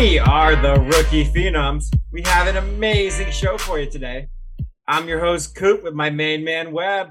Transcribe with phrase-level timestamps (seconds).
[0.00, 1.94] We are the Rookie Phenoms.
[2.10, 4.28] We have an amazing show for you today.
[4.88, 7.10] I'm your host, Coop, with my main man, Webb.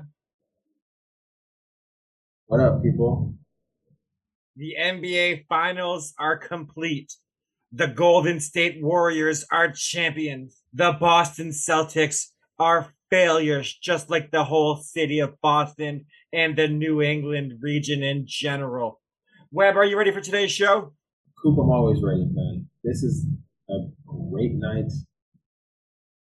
[2.47, 3.35] What up, people?
[4.55, 7.13] The NBA Finals are complete.
[7.71, 10.59] The Golden State Warriors are champions.
[10.73, 17.03] The Boston Celtics are failures, just like the whole city of Boston and the New
[17.03, 18.99] England region in general.
[19.51, 20.93] Webb, are you ready for today's show?
[21.43, 22.68] Coop, I'm always ready, man.
[22.83, 23.25] This is
[23.69, 23.73] a
[24.05, 24.91] great night.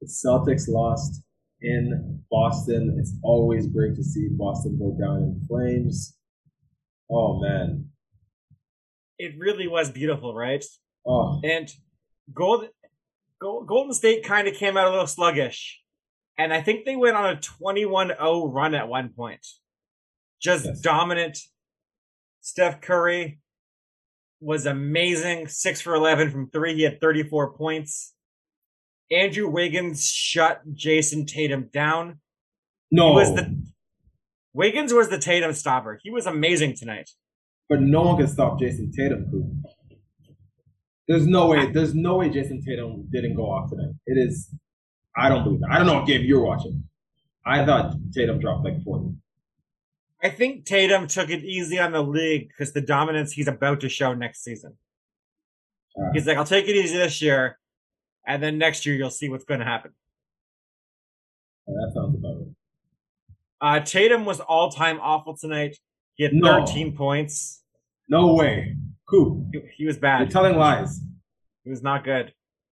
[0.00, 1.22] The Celtics lost
[1.60, 2.96] in Boston.
[2.98, 6.16] It's always great to see Boston go down in flames.
[7.10, 7.90] Oh man.
[9.18, 10.64] It really was beautiful, right?
[11.06, 11.40] Oh.
[11.44, 11.70] And
[12.32, 12.70] Golden
[13.40, 15.80] Golden State kind of came out a little sluggish.
[16.38, 19.46] And I think they went on a 21-0 run at one point.
[20.40, 20.80] Just yes.
[20.80, 21.38] dominant.
[22.40, 23.40] Steph Curry
[24.40, 25.48] was amazing.
[25.48, 26.74] Six for 11 from three.
[26.74, 28.14] He had 34 points.
[29.10, 32.20] Andrew Wiggins shut Jayson Tatum down.
[32.90, 33.10] No.
[33.10, 33.62] He was the,
[34.52, 35.98] Wiggins was the Tatum stopper.
[36.02, 37.10] He was amazing tonight.
[37.68, 39.62] But no one can stop Jayson Tatum.
[41.06, 41.70] There's no way.
[41.70, 43.94] There's no way Jayson Tatum didn't go off tonight.
[44.06, 44.54] It is.
[45.16, 45.70] I don't believe that.
[45.72, 46.84] I don't know what game you're watching.
[47.44, 49.14] I thought Tatum dropped like 40.
[50.22, 53.88] I think Tatum took it easy on the league because the dominance he's about to
[53.88, 54.76] show next season.
[55.98, 57.58] Uh, he's like, I'll take it easy this year,
[58.26, 59.92] and then next year you'll see what's going to happen.
[61.66, 62.48] that sounds about it.
[63.60, 65.76] Uh, Tatum was all time awful tonight.
[66.14, 66.66] He had no.
[66.66, 67.62] 13 points.
[68.08, 68.76] No way.
[69.08, 69.46] Who?
[69.52, 70.20] He, he was bad.
[70.20, 71.00] You're telling lies.
[71.64, 72.32] He was not good.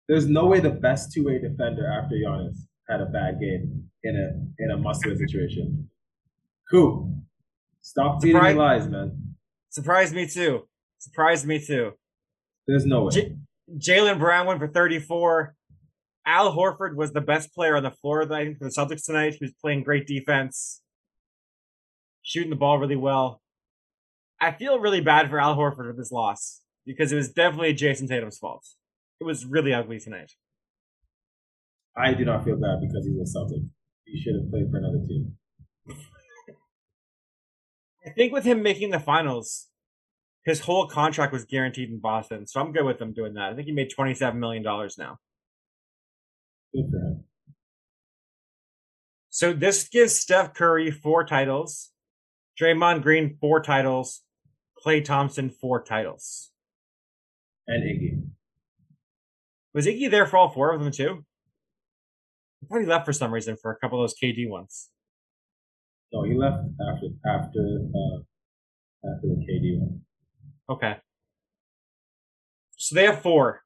[0.08, 2.56] There's no way the best two way defender after Giannis
[2.88, 5.88] had a bad game in a in a must win situation.
[6.70, 7.23] Cool.
[7.84, 9.36] Stop feeding me lies, man.
[9.68, 10.66] Surprised me too.
[10.98, 11.92] Surprised me too.
[12.66, 13.10] There's no way.
[13.12, 13.36] J-
[13.76, 15.54] Jaylen Brown went for 34.
[16.26, 19.34] Al Horford was the best player on the floor, I think, for the Celtics tonight.
[19.34, 20.80] He was playing great defense,
[22.22, 23.42] shooting the ball really well.
[24.40, 28.08] I feel really bad for Al Horford with this loss because it was definitely Jayson
[28.08, 28.66] Tatum's fault.
[29.20, 30.32] It was really ugly tonight.
[31.94, 33.60] I do not feel bad because he's a Celtic.
[34.06, 35.36] He should have played for another team.
[38.06, 39.68] I think with him making the finals,
[40.44, 43.50] his whole contract was guaranteed in Boston, so I'm good with him doing that.
[43.50, 45.18] I think he made twenty seven million dollars now.
[46.74, 47.24] Good for him.
[49.30, 51.90] So this gives Steph Curry four titles,
[52.60, 54.20] Draymond Green four titles,
[54.78, 56.50] Clay Thomson four titles,
[57.66, 58.28] and Iggy.
[59.72, 61.24] Was Iggy there for all four of them too?
[62.62, 64.90] I thought he left for some reason for a couple of those KD ones.
[66.14, 68.18] No, he left after after uh,
[69.04, 70.00] after the KD one.
[70.70, 70.96] Okay.
[72.76, 73.62] So they have four.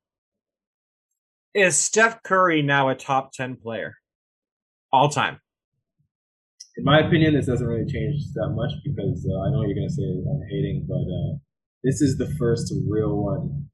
[1.54, 3.97] Is Steph Curry now a top ten player,
[4.91, 5.41] all time?
[6.78, 9.91] In my opinion, this doesn't really change that much because uh, I know you're gonna
[9.91, 11.37] say I'm hating, but uh,
[11.84, 13.69] this is the first real one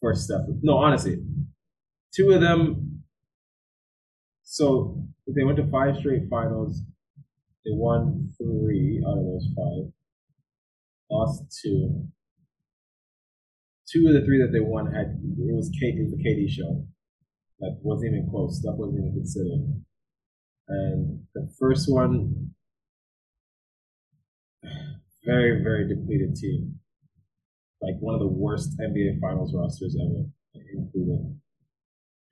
[0.00, 0.42] for Steph.
[0.62, 1.18] No, honestly,
[2.14, 2.99] two of them.
[4.50, 6.82] So they went to five straight finals.
[7.64, 9.92] They won three out of those five.
[11.08, 12.08] Lost two.
[13.88, 16.84] Two of the three that they won had it was was the KD show.
[17.60, 18.58] That wasn't even close.
[18.58, 19.84] Stuff wasn't even considered.
[20.66, 22.50] And the first one,
[25.24, 26.80] very very depleted team.
[27.80, 30.24] Like one of the worst NBA Finals rosters ever.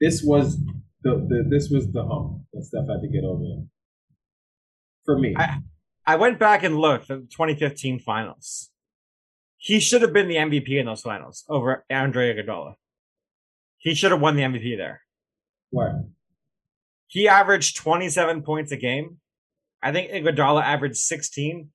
[0.01, 0.59] This was
[1.03, 3.65] the, the this was the hump that Steph had to get over.
[5.05, 5.59] For me, I,
[6.07, 8.71] I went back and looked at the 2015 finals.
[9.57, 12.75] He should have been the MVP in those finals over Andre Iguodala.
[13.79, 15.03] He should have won the MVP there.
[15.71, 15.91] Why?
[17.07, 19.19] He averaged 27 points a game.
[19.83, 21.71] I think Iguodala averaged 16,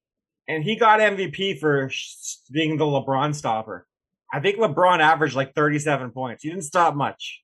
[0.47, 1.90] and he got MVP for
[2.52, 3.87] being the LeBron stopper.
[4.31, 6.43] I think LeBron averaged like 37 points.
[6.43, 7.42] He didn't stop much.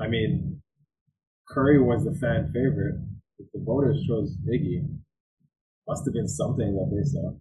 [0.00, 0.62] I mean,
[1.48, 2.96] Curry was the fan favorite.
[3.38, 4.86] If the voters chose Iggy,
[5.86, 7.32] must have been something that they saw.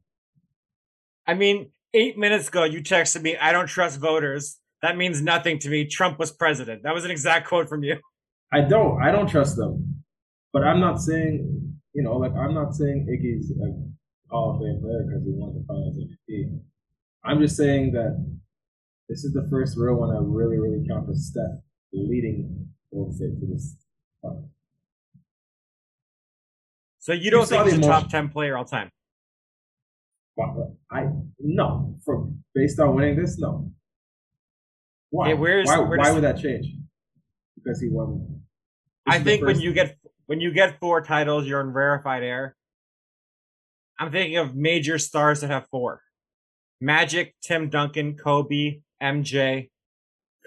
[1.28, 4.60] I mean, eight minutes ago, you texted me, I don't trust voters.
[4.82, 5.86] That means nothing to me.
[5.86, 6.84] Trump was president.
[6.84, 7.98] That was an exact quote from you.
[8.54, 9.02] I don't.
[9.02, 10.04] I don't trust them.
[10.54, 14.80] But I'm not saying, you know, like, I'm not saying Iggy's a Hall of Fame
[14.82, 16.60] player because he won the finals MVP.
[17.26, 18.16] I'm just saying that
[19.10, 21.60] this is the first real one I really, really count for Steph
[21.94, 22.70] leading
[23.12, 23.76] State to this
[24.22, 24.50] final.
[27.00, 28.92] So you don't you think he's a top ten player all time?
[30.92, 31.08] I
[31.40, 33.72] no for based on winning this, no.
[35.10, 35.28] Why?
[35.28, 36.68] Okay, where's- why, where why would that change?
[37.56, 38.44] Because he won.
[39.06, 42.56] This I think when you get when you get four titles, you're in rarefied air.
[44.00, 46.02] I'm thinking of major stars that have four:
[46.82, 49.70] Magic, Tim Duncan, Kobe, MJ,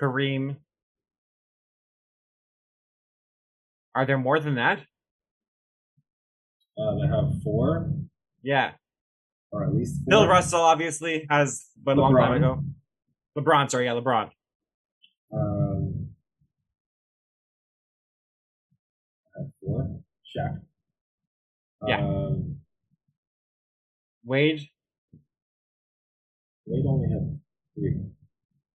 [0.00, 0.56] Kareem.
[3.94, 4.80] Are there more than that?
[6.80, 7.92] uh, that have four
[8.42, 8.72] Yeah,
[9.50, 10.06] or at least four.
[10.08, 12.62] Bill Russell obviously has, but a long time ago.
[13.36, 14.30] LeBron, sorry, yeah, LeBron.
[15.32, 16.10] Um,
[19.62, 20.00] four.
[20.36, 20.60] Shaq.
[21.86, 22.00] Yeah.
[22.00, 22.56] Um,
[24.24, 24.68] Wade,
[26.66, 27.40] Wade only had
[27.74, 27.96] three.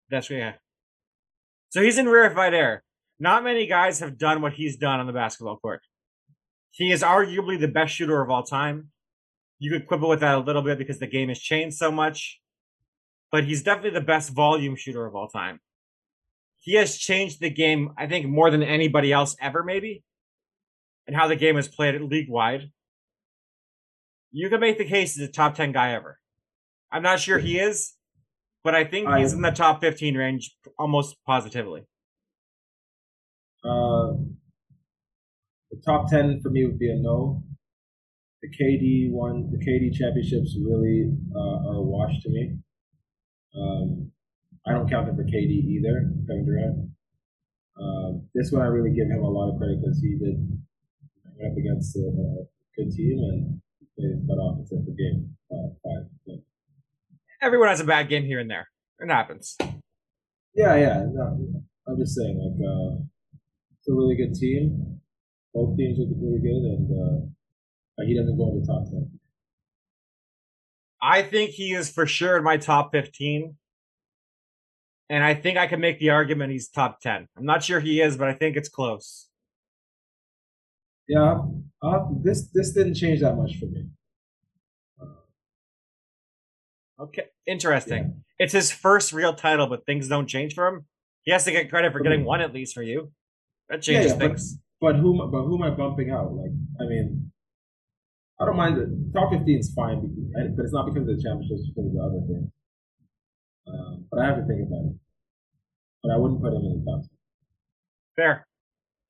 [0.08, 0.52] that's what, yeah.
[1.70, 2.84] So he's in rarefied air.
[3.22, 5.82] Not many guys have done what he's done on the basketball court.
[6.72, 8.88] He is arguably the best shooter of all time.
[9.60, 12.40] You could quibble with that a little bit because the game has changed so much,
[13.30, 15.60] but he's definitely the best volume shooter of all time.
[16.58, 20.02] He has changed the game, I think, more than anybody else ever, maybe,
[21.06, 22.72] and how the game is played league wide.
[24.32, 26.18] You can make the case he's a top 10 guy ever.
[26.90, 27.92] I'm not sure he is,
[28.64, 31.86] but I think he's in the top 15 range almost positively.
[33.64, 34.16] Uh,
[35.70, 37.42] the top ten for me would be a no.
[38.42, 42.56] The KD one, the KD championships really uh, are a wash to me.
[43.54, 44.10] Um,
[44.66, 46.90] I don't count them for KD either, Kevin Durant.
[47.80, 50.36] Um, this one I really give him a lot of credit because he did
[51.38, 52.44] went up against a, a
[52.76, 53.60] good team and
[53.96, 56.10] played his butt off except for game uh, five.
[56.26, 56.36] But
[57.40, 58.68] Everyone has a bad game here and there.
[59.00, 59.56] It happens.
[60.54, 61.04] yeah, yeah.
[61.12, 63.02] No, I'm just saying, like, uh,
[63.82, 65.00] it's a really good team.
[65.52, 66.88] Both teams are really good, and
[67.98, 69.10] uh, he doesn't go in the top ten.
[71.02, 73.56] I think he is for sure in my top 15.
[75.10, 77.26] And I think I can make the argument he's top 10.
[77.36, 79.28] I'm not sure he is, but I think it's close.
[81.08, 81.40] Yeah,
[81.82, 83.88] uh, this this didn't change that much for me.
[87.00, 87.24] Okay.
[87.46, 88.22] Interesting.
[88.38, 90.86] It's his first real title, but things don't change for him.
[91.24, 93.10] He has to get credit for getting one at least for you.
[93.72, 94.58] That Yeah, changes yeah, but- things.
[94.82, 96.34] But who am- but who am I bumping out?
[96.34, 97.32] Like, I mean,
[98.40, 101.22] I don't mind the top fifteen is fine, because, but it's not because of the
[101.22, 102.50] championships, it's because of the other things.
[103.66, 104.96] Um, but I have to think about it.
[106.02, 107.02] But I wouldn't put him in the top.
[108.16, 108.46] Fair.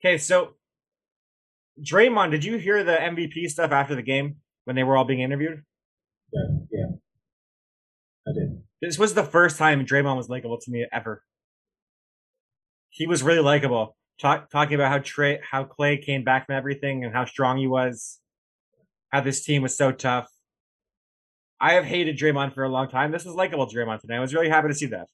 [0.00, 0.54] Okay, so
[1.80, 5.20] Draymond, did you hear the MVP stuff after the game when they were all being
[5.20, 5.64] interviewed?
[6.32, 6.86] Yeah, yeah,
[8.28, 8.62] I did.
[8.82, 11.24] This was the first time Draymond was likable to me ever.
[12.90, 13.96] He was really likable.
[14.20, 17.66] Talk, talking about how Trey, how Clay came back from everything and how strong he
[17.66, 18.20] was,
[19.10, 20.28] how this team was so tough.
[21.60, 23.12] I have hated Draymond for a long time.
[23.12, 24.14] This was likable Draymond today.
[24.14, 25.06] I was really happy to see that.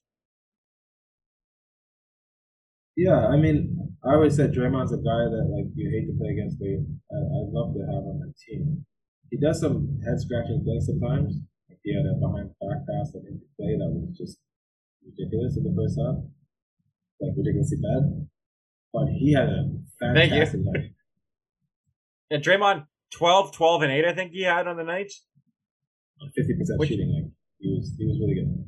[2.95, 6.35] Yeah, I mean, I always said Draymond's a guy that like you hate to play
[6.35, 8.85] against, but I'd love to have on my team.
[9.31, 11.39] He does some head scratching things sometimes.
[11.69, 14.37] Like he had a behind back pass that into play that was just
[15.05, 16.17] ridiculous in the first half,
[17.21, 18.28] like ridiculously bad.
[18.93, 19.69] But he had a
[19.99, 20.91] fantastic night.
[22.31, 25.11] And Draymond, 12, 12, and 8, I think he had on the night,
[26.35, 28.65] Fifty percent Which- shooting, like he was, he was really good.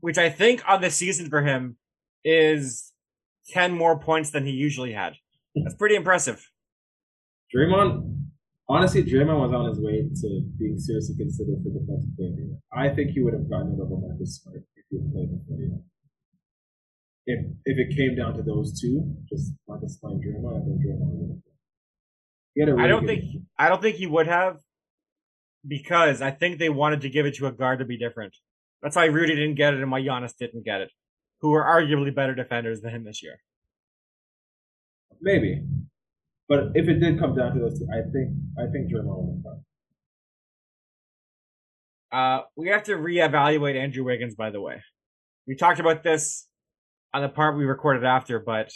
[0.00, 1.76] which I think on the season for him
[2.24, 2.92] is
[3.48, 5.14] 10 more points than he usually had.
[5.56, 6.46] That's pretty impressive.
[7.54, 8.18] Draymond,
[8.68, 12.30] honestly, Draymond was on his way to being seriously considered for defensive player.
[12.36, 12.56] the year.
[12.72, 15.28] I think he would have gotten it over Marcus Smart if he had played.
[15.48, 15.84] You know.
[17.26, 20.80] If if it came down to those two, just like Smart and Draymond, I think
[20.80, 22.68] Draymond would have.
[22.68, 23.46] A really I don't think game.
[23.58, 24.58] I don't think he would have
[25.66, 28.36] because I think they wanted to give it to a guard to be different.
[28.82, 30.90] That's why Rudy didn't get it and why Giannis didn't get it,
[31.40, 33.38] who are arguably better defenders than him this year.
[35.20, 35.62] maybe,
[36.48, 39.44] but if it did come down to those two, I think I think Draymond would
[39.46, 39.62] have.
[42.12, 44.82] Uh, we have to reevaluate Andrew Wiggins, by the way.
[45.46, 46.46] We talked about this
[47.14, 48.72] on the part we recorded after, but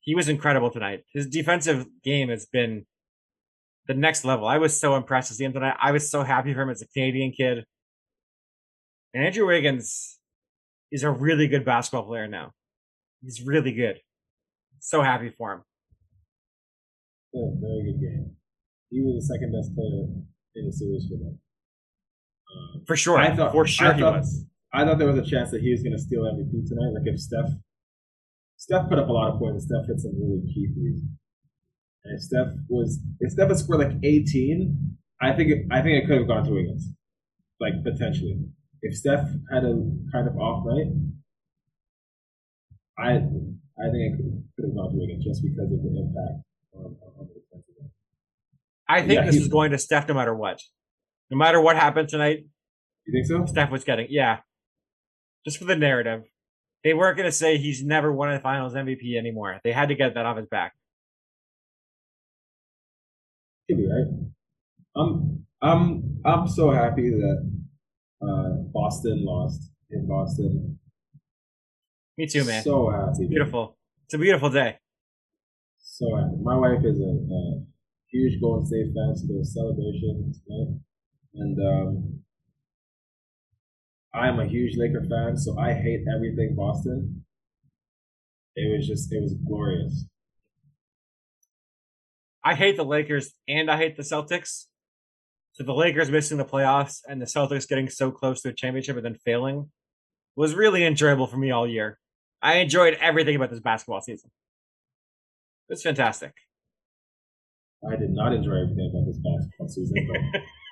[0.00, 1.04] he was incredible tonight.
[1.12, 2.86] His defensive game has been
[3.86, 4.46] the next level.
[4.46, 5.76] I was so impressed to see him tonight.
[5.80, 7.64] I was so happy for him as a Canadian kid.
[9.14, 10.18] And Andrew Wiggins
[10.90, 12.52] is a really good basketball player now.
[13.22, 14.00] He's really good.
[14.80, 15.62] So happy for him.
[17.32, 18.36] Yeah, very good game.
[18.90, 20.06] He was the second best player
[20.54, 21.40] in the series for them.
[22.50, 23.18] Um, For sure.
[23.18, 24.46] I thought- for sure I he thought- was.
[24.76, 26.92] I thought there was a chance that he was going to steal MVP tonight.
[26.92, 27.48] Like if Steph,
[28.58, 29.64] Steph put up a lot of points.
[29.64, 31.00] Steph hit some really key threes.
[32.04, 36.04] And if Steph was, if Steph had scored like 18, I think it, I think
[36.04, 36.92] it could have gone to Wiggins.
[37.58, 38.36] like potentially.
[38.82, 39.74] If Steph had a
[40.12, 40.92] kind of off night,
[42.98, 44.16] I I think it
[44.56, 47.90] could have gone to Wiggins just because of the impact on, on the defensive end.
[48.88, 50.60] I think Yeah, this is going to Steph no matter what.
[51.30, 52.44] No matter what happened tonight,
[53.06, 53.50] You think so?
[53.50, 54.38] Steph was getting yeah.
[55.46, 56.24] Just for the narrative.
[56.82, 59.60] They weren't gonna say he's never won a finals MVP anymore.
[59.62, 60.74] They had to get that off his back.
[63.68, 64.06] Could be right.
[64.96, 67.52] I'm I'm I'm so happy that
[68.22, 70.80] uh, Boston lost in Boston.
[72.18, 72.64] Me too, man.
[72.64, 73.28] So happy.
[73.28, 73.76] beautiful.
[74.06, 74.78] It's a beautiful day.
[75.78, 76.42] So happy.
[76.42, 77.62] My wife is a, a
[78.10, 80.80] huge Golden State fan, so there was celebration tonight,
[81.34, 82.20] and um,
[84.16, 87.24] I'm a huge Laker fan, so I hate everything Boston.
[88.54, 90.06] It was just it was glorious.
[92.42, 94.64] I hate the Lakers and I hate the Celtics.
[95.52, 98.96] So the Lakers missing the playoffs and the Celtics getting so close to a championship
[98.96, 99.70] and then failing
[100.36, 101.98] was really enjoyable for me all year.
[102.40, 104.30] I enjoyed everything about this basketball season.
[105.68, 106.32] It was fantastic.
[107.90, 110.40] I did not enjoy everything about this basketball season, but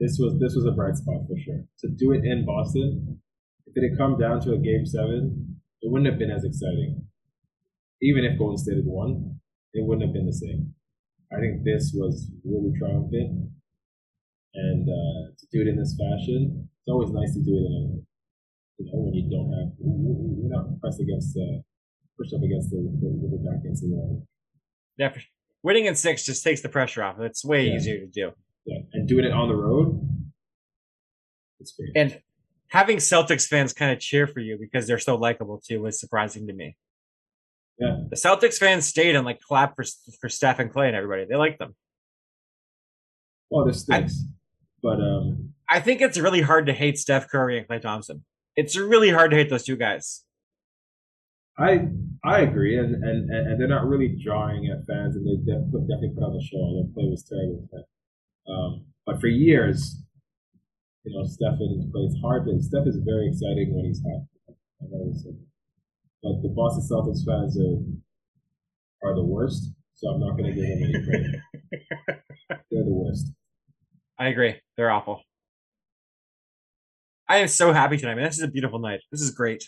[0.00, 1.62] this was this was a bright spot for sure.
[1.80, 3.20] To do it in Boston,
[3.66, 7.04] if it had come down to a game seven, it wouldn't have been as exciting.
[8.02, 9.38] Even if Golden State had won,
[9.74, 10.74] it wouldn't have been the same.
[11.32, 13.50] I think this was really triumphant,
[14.54, 17.74] and uh, to do it in this fashion, it's always nice to do it in
[17.76, 17.84] a
[18.82, 21.60] you know when you don't have you're not pressed against uh,
[22.16, 24.26] pushed up against the, the, the back against the wall.
[24.96, 25.12] Yeah,
[25.62, 27.20] winning in six just takes the pressure off.
[27.20, 27.76] It's way Yeah.
[27.76, 28.32] easier to do.
[28.66, 30.00] Yeah, and doing it on the road,
[31.60, 31.90] it's great.
[31.96, 32.20] And
[32.68, 36.46] having Celtics fans kind of cheer for you because they're so likable too was surprising
[36.46, 36.76] to me.
[37.78, 37.96] Yeah.
[38.10, 39.84] The Celtics fans stayed and like clapped for
[40.20, 41.24] for Steph and Clay and everybody.
[41.28, 41.74] They liked them.
[43.50, 44.22] Well, this stinks,
[44.82, 48.24] but um, I think it's really hard to hate Steph Curry and Clay Thomson.
[48.54, 50.24] It's really hard to hate those two guys.
[51.58, 51.88] I
[52.24, 56.12] I agree, and, and and they're not really drawing at fans, and they def- definitely
[56.14, 56.74] put on the show.
[56.74, 57.68] Their play was terrible,
[58.52, 60.02] um, but for years,
[61.04, 62.08] you know, Steph and Clay.
[62.22, 62.48] Hard.
[62.60, 64.56] Steph is very exciting when he's happy.
[64.82, 65.36] I've always said,
[66.22, 69.72] but the Boston Celtics fans are are the worst.
[69.94, 71.36] So I'm not going to give them any credit.
[72.70, 73.32] they're the worst.
[74.18, 74.54] I agree.
[74.76, 75.22] They're awful.
[77.28, 78.24] I am so happy tonight, man.
[78.24, 79.00] This is a beautiful night.
[79.12, 79.64] This is great.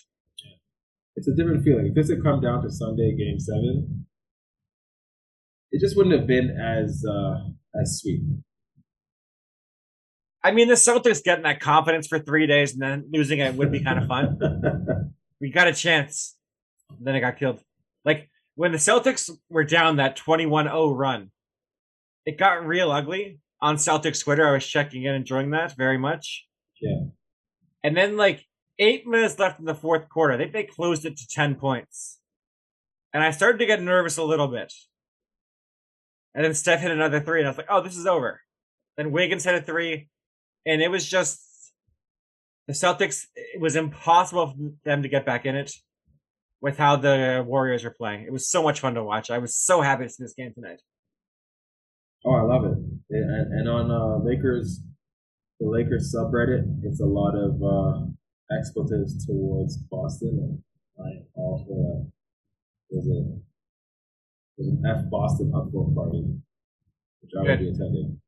[1.16, 1.86] it's a different feeling.
[1.86, 4.06] If this had come down to Sunday Game Seven,
[5.70, 7.44] it just wouldn't have been as uh,
[7.80, 8.22] as sweet.
[10.44, 13.70] I mean, the Celtics getting that confidence for three days and then losing it would
[13.70, 15.14] be kind of fun.
[15.40, 16.36] we got a chance.
[17.00, 17.60] Then it got killed.
[18.04, 21.30] Like when the Celtics were down that 21-0 run,
[22.26, 24.46] it got real ugly on Celtics Twitter.
[24.46, 26.46] I was checking in, enjoying that very much.
[26.80, 27.04] Yeah.
[27.84, 28.44] And then like
[28.78, 32.18] eight minutes left in the fourth quarter, I think they closed it to 10 points.
[33.14, 34.72] And I started to get nervous a little bit.
[36.34, 38.40] And then Steph hit another three, and I was like, oh, this is over.
[38.96, 40.08] Then Wiggins hit a three,
[40.66, 41.40] and it was just
[42.66, 43.26] the Celtics.
[43.34, 45.72] It was impossible for them to get back in it
[46.60, 48.24] with how the Warriors were playing.
[48.24, 49.30] It was so much fun to watch.
[49.30, 50.80] I was so happy to see this game tonight.
[52.24, 52.78] Oh, I love it.
[53.10, 54.80] And, and on uh, Lakers,
[55.58, 58.06] the Lakers subreddit, it's a lot of uh,
[58.56, 60.62] expletives towards Boston,
[60.98, 62.12] and I am all for that.
[62.90, 63.38] There's a
[64.56, 66.24] there's an F Boston upvote party,
[67.22, 68.20] which I will be attending.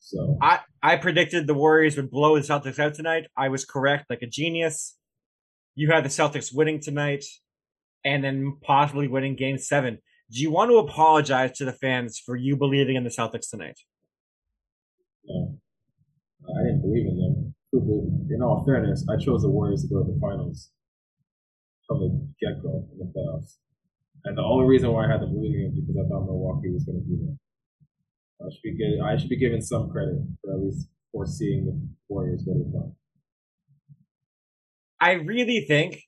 [0.00, 3.26] So I, I predicted the Warriors would blow the Celtics out tonight.
[3.36, 4.96] I was correct, like a genius.
[5.74, 7.24] You had the Celtics winning tonight,
[8.04, 9.98] and then possibly winning Game Seven.
[10.30, 13.78] Do you want to apologize to the fans for you believing in the Celtics tonight?
[15.28, 15.58] no,
[16.48, 17.54] I didn't believe in them.
[18.30, 20.70] In all fairness, I chose the Warriors to go to the finals
[21.86, 22.08] from the
[22.40, 23.58] get go in the playoffs.
[24.24, 26.84] And the only reason why I had them losing is because I thought Milwaukee was
[26.84, 27.36] going to be there.
[28.40, 31.80] I should be given, I should be given some credit for at least foreseeing the
[32.08, 32.94] Warriors go to the finals.
[35.00, 36.02] I really think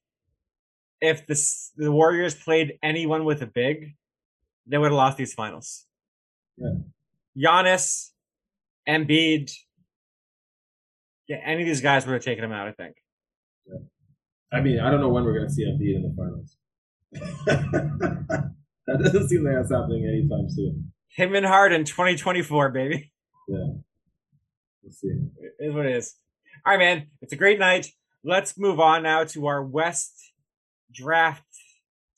[1.00, 1.36] if the
[1.76, 3.94] the Warriors played anyone with a big,
[4.66, 5.86] they would have lost these finals.
[6.56, 6.74] Yeah.
[7.36, 8.10] Giannis,
[8.88, 9.52] Embiid,
[11.26, 12.68] yeah, any of these guys would have taken him out.
[12.68, 12.96] I think.
[13.66, 13.78] Yeah.
[14.52, 16.56] I mean, I don't know when we're going to see Embiid in the finals.
[18.86, 20.91] that doesn't seem like that's happening anytime soon.
[21.14, 23.12] Him and Harden, 2024, baby.
[23.48, 23.58] Yeah.
[24.82, 25.08] We'll see.
[25.08, 26.14] It is what it is.
[26.64, 27.06] All right, man.
[27.20, 27.88] It's a great night.
[28.24, 30.32] Let's move on now to our West
[30.92, 31.44] draft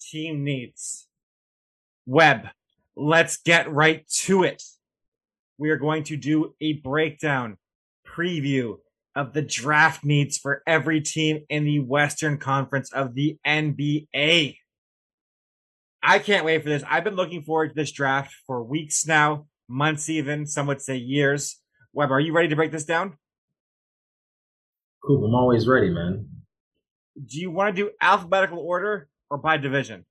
[0.01, 1.09] team needs.
[2.07, 2.49] Webb,
[2.95, 4.63] let's get right to it.
[5.59, 7.57] We are going to do a breakdown,
[8.07, 8.79] preview,
[9.17, 14.59] of the draft needs for every team in the Western Conference of the NBA.
[16.06, 16.84] I can't wait for this.
[16.88, 20.96] I've been looking forward to this draft for weeks now, months even, some would say
[20.96, 21.58] years.
[21.94, 23.16] Webb, are you ready to break this down?
[25.02, 26.28] Cool, I'm always ready, man.
[27.26, 30.04] Do you want to do alphabetical order or by division?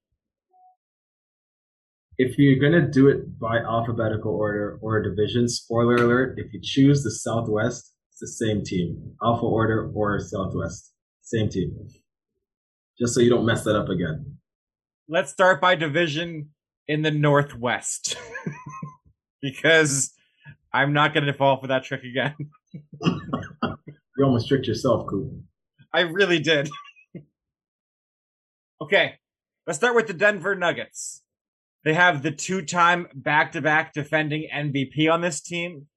[2.17, 7.03] If you're gonna do it by alphabetical order or division, spoiler alert, if you choose
[7.03, 9.15] the Southwest, it's the same team.
[9.23, 10.91] Alpha order or Southwest.
[11.21, 11.75] Same team.
[12.99, 14.37] Just so you don't mess that up again.
[15.09, 16.49] Let's start by division
[16.87, 18.15] in the Northwest.
[19.43, 20.13] because
[20.73, 22.33] I'm not going to fall for that trick again.
[23.03, 25.31] you almost tricked yourself, Coop.
[25.93, 26.69] I really did.
[28.81, 29.15] okay,
[29.67, 31.21] let's start with the Denver Nuggets.
[31.83, 35.87] They have the two-time back-to-back defending MVP on this team.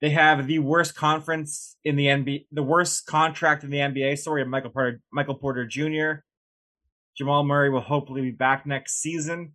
[0.00, 4.18] They have the worst conference in the NBA, the worst contract in the NBA.
[4.18, 6.22] Sorry, Michael Porter, Michael Porter Jr.
[7.16, 9.52] Jamal Murray will hopefully be back next season.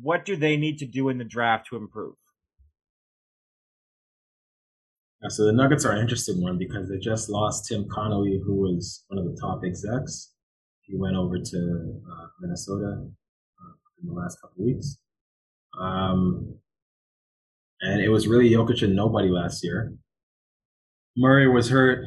[0.00, 2.14] What do they need to do in the draft to improve?
[5.22, 8.54] Yeah, so the Nuggets are an interesting one because they just lost Tim Connolly, who
[8.54, 10.32] was one of the top execs.
[10.80, 14.98] He went over to uh, Minnesota uh, in the last couple weeks.
[15.80, 16.56] Um,
[17.82, 19.94] and it was really Jokic and nobody last year.
[21.16, 22.04] Murray was hurt.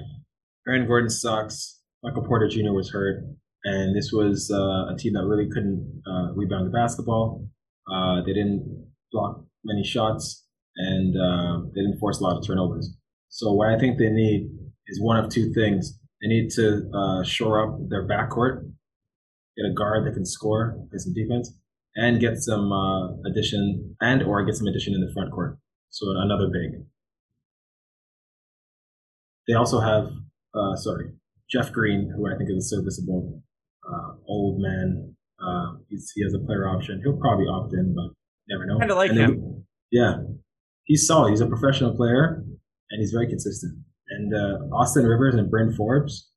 [0.68, 1.82] Aaron Gordon sucks.
[2.04, 2.72] Michael Porter Jr.
[2.72, 3.24] was hurt.
[3.68, 7.48] And this was uh, a team that really couldn't uh, rebound the basketball.
[7.92, 10.46] Uh, they didn't block many shots,
[10.76, 12.96] and uh, they didn't force a lot of turnovers.
[13.30, 14.52] So what I think they need
[14.86, 15.98] is one of two things.
[16.22, 18.70] They need to uh, shore up their backcourt,
[19.58, 21.52] get a guard that can score, get some defense,
[21.96, 25.58] and get some uh, addition and or get some addition in the front court.
[25.90, 26.86] So another big.
[29.48, 30.10] They also have,
[30.76, 31.14] sorry,
[31.50, 33.42] Jeff Green, who I think is a serviceable
[33.88, 35.16] uh, old man.
[35.40, 37.02] Uh, he has a player option.
[37.04, 38.14] He'll probably opt in, but
[38.50, 38.80] never know.
[38.80, 39.30] Kind of like and him.
[39.32, 40.16] Then, yeah,
[40.86, 41.32] he's solid.
[41.32, 42.44] He's a professional player,
[42.90, 43.78] and he's very consistent.
[44.10, 46.30] And uh, Austin Rivers and Bryn Forbes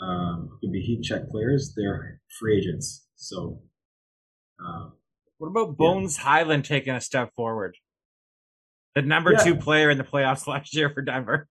[0.00, 1.74] um, could be heat check players.
[1.76, 3.06] They're free agents.
[3.16, 3.60] So,
[4.60, 4.90] uh,
[5.38, 6.24] what about Bones yeah.
[6.24, 7.76] Hyland taking a step forward?
[8.94, 9.38] The number yeah.
[9.38, 11.48] two player in the playoffs last year for Denver.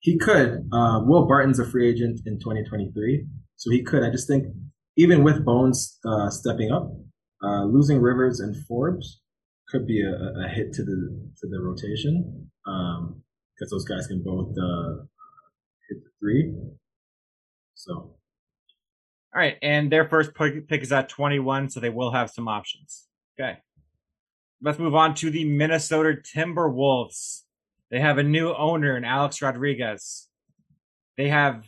[0.00, 0.68] He could.
[0.72, 3.26] Uh, Will Barton's a free agent in 2023,
[3.58, 4.02] so he could.
[4.02, 4.46] I just think
[4.96, 6.90] even with Bones uh, stepping up,
[7.42, 9.20] uh, losing Rivers and Forbes
[9.68, 14.22] could be a, a, hit to the to the rotation because um, those guys can
[14.24, 15.02] both uh,
[15.88, 16.54] hit the three.
[17.74, 18.16] So, all
[19.34, 23.06] right, and their first pick is at 21, so they will have some options.
[23.38, 23.58] Okay,
[24.62, 27.42] let's move on to the Minnesota Timberwolves.
[27.90, 30.28] They have a new owner in Alex Rodriguez.
[31.16, 31.64] They have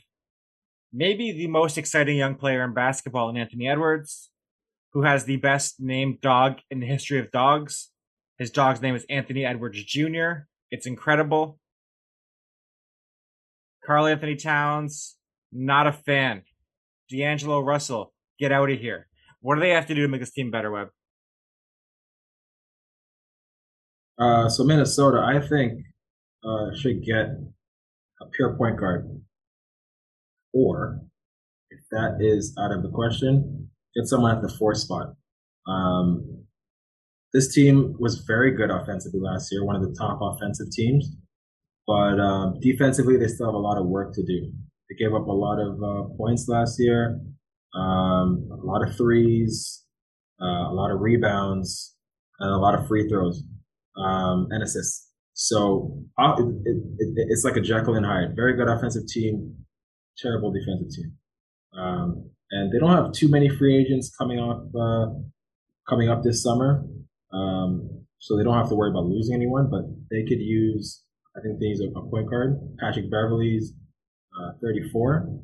[0.92, 4.30] maybe the most exciting young player in basketball in Anthony Edwards,
[4.92, 7.90] who has the best named dog in the history of dogs.
[8.38, 10.46] His dog's name is Anthony Edwards Jr.
[10.70, 11.58] It's incredible.
[13.84, 15.16] Karl-Anthony Towns,
[15.52, 16.42] not a fan.
[17.08, 19.08] D'Angelo Russell, get out of here.
[19.40, 20.88] What do they have to do to make this team better, Webb?
[24.18, 25.82] Uh, so Minnesota, I think,
[26.44, 27.26] uh, should get
[28.20, 29.08] a pure point guard.
[30.52, 31.00] Or,
[31.70, 35.14] if that is out of the question, get someone at the four spot.
[35.66, 36.44] Um,
[37.32, 41.16] this team was very good offensively last year, one of the top offensive teams.
[41.86, 44.52] But um, defensively, they still have a lot of work to do.
[44.88, 47.20] They gave up a lot of uh, points last year,
[47.74, 49.84] um, a lot of threes,
[50.42, 51.96] uh, a lot of rebounds,
[52.40, 53.42] and a lot of free throws
[53.96, 55.08] um, and assists.
[55.34, 58.34] So uh, it, it, it, it's like a Jekyll and Hyde.
[58.34, 59.54] Very good offensive team,
[60.22, 61.12] terrible defensive team.
[61.76, 65.06] Um, and they don't have too many free agents coming up uh,
[65.88, 66.84] coming up this summer.
[67.32, 71.02] Um, so they don't have to worry about losing anyone, but they could use,
[71.36, 72.58] I think they use a, point guard.
[72.78, 73.72] Patrick Beverley's
[74.38, 75.40] uh, 34,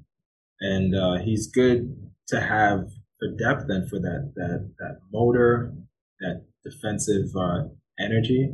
[0.61, 1.97] and uh, he's good
[2.29, 5.73] to have for depth and for that that that motor,
[6.21, 7.65] that defensive uh,
[7.99, 8.51] energy.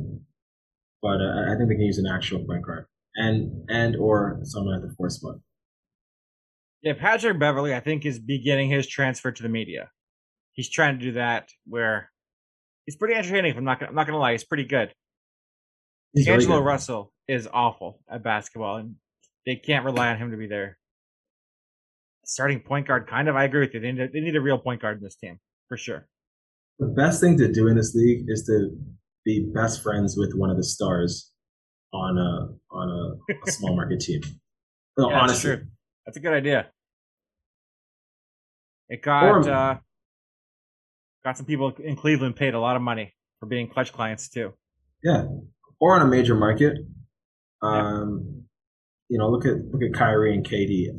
[1.01, 4.75] But uh, I think they can use an actual point guard and and or someone
[4.75, 5.35] at the fourth spot.
[6.83, 9.89] Yeah, Patrick Beverley, I think, is beginning his transfer to the media.
[10.51, 12.11] He's trying to do that where
[12.85, 13.55] he's pretty entertaining.
[13.57, 14.93] I'm not gonna, I'm not gonna lie, he's pretty good.
[16.13, 18.95] He's Angelo really Russell is awful at basketball, and
[19.45, 20.77] they can't rely on him to be there.
[22.25, 23.35] Starting point guard, kind of.
[23.35, 23.79] I agree with you.
[23.79, 26.07] They need, they need a real point guard in this team for sure.
[26.79, 28.69] The best thing to do in this league is to
[29.25, 31.31] be best friends with one of the stars
[31.93, 34.21] on a on a, a small market team.
[34.97, 35.65] No, Yeah, honestly, true.
[36.05, 36.67] That's a good idea.
[38.93, 39.77] It got uh,
[41.25, 44.53] got some people in Cleveland paid a lot of money for being Klutch clients too.
[45.03, 45.23] yeah,
[45.79, 46.77] or on a major market.
[47.63, 48.43] Um,
[49.09, 50.89] you know, look at look at Kyrie and KD.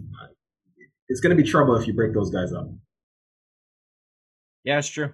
[1.09, 2.67] It's going to be trouble if you break those guys up.
[4.65, 5.13] Yeah, it's true.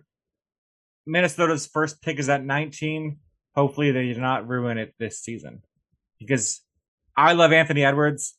[1.07, 3.19] Minnesota's first pick is at 19.
[3.55, 5.61] Hopefully, they do not ruin it this season
[6.19, 6.63] because
[7.15, 8.39] I love Anthony Edwards.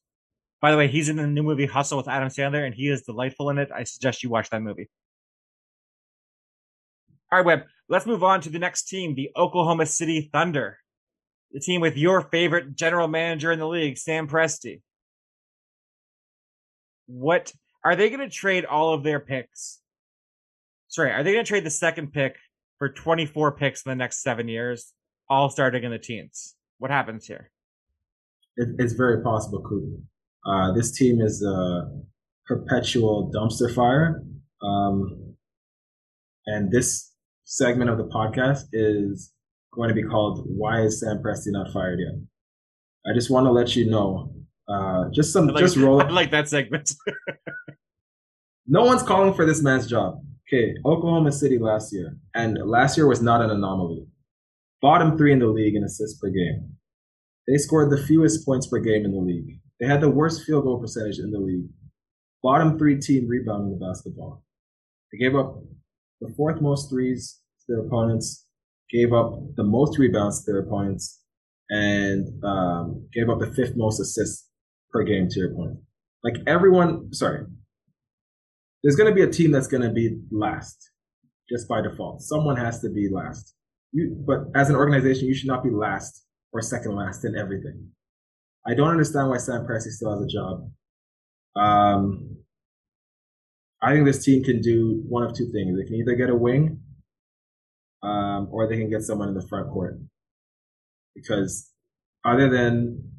[0.62, 3.02] By the way, he's in the new movie Hustle with Adam Sandler, and he is
[3.02, 3.70] delightful in it.
[3.74, 4.90] I suggest you watch that movie.
[7.32, 7.64] All right, Webb.
[7.90, 10.78] Let's move on to the next team, the Oklahoma City Thunder,
[11.52, 14.82] the team with your favorite general manager in the league, Sam Presti.
[17.08, 17.52] What
[17.84, 19.80] are they going to trade all of their picks?
[20.88, 22.38] Sorry, are they going to trade the second pick
[22.78, 24.94] for 24 picks in the next seven years,
[25.28, 26.56] all starting in the teens?
[26.78, 27.50] What happens here?
[28.58, 30.02] It, it's very possible, Coop.
[30.46, 31.90] Uh, this team is a
[32.46, 34.24] perpetual dumpster fire.
[34.62, 35.36] Um,
[36.46, 37.12] and this
[37.46, 39.32] segment of the podcast is
[39.74, 42.20] going to be called Why is Sam Presti Not Fired Yet?
[43.06, 44.34] I just want to let you know.
[44.68, 46.02] Uh, just some, like, just roll.
[46.02, 46.92] I like that segment.
[48.68, 50.24] No one's calling for this man's job.
[50.48, 54.06] Okay, Oklahoma City last year, and last year was not an anomaly.
[54.82, 56.78] Bottom three in the league in assists per game.
[57.48, 59.60] They scored the fewest points per game in the league.
[59.82, 61.68] They had the worst field goal percentage in the league.
[62.44, 64.44] Bottom three team rebounding the basketball.
[65.12, 65.56] They gave up
[66.22, 68.46] the fourth most threes to their opponents,
[68.92, 71.20] gave up the most rebounds to their opponents,
[71.70, 74.48] and um, gave up the fifth most assists
[74.92, 75.80] per game to your opponent.
[76.24, 77.46] Like everyone, sorry,
[78.84, 80.92] there's going to be a team that's going to be last
[81.50, 82.22] just by default.
[82.22, 83.56] Someone has to be last.
[83.92, 87.90] You, but as an organization, you should not be last or second last in everything.
[88.66, 90.72] I don't understand why Sam Presti still has a job.
[91.56, 92.38] Um,
[93.82, 95.78] I think this team can do one of two things.
[95.78, 96.82] They can either get a wing,
[98.04, 100.00] um, or they can get someone in the front court.
[101.16, 101.72] Because
[102.24, 103.12] other than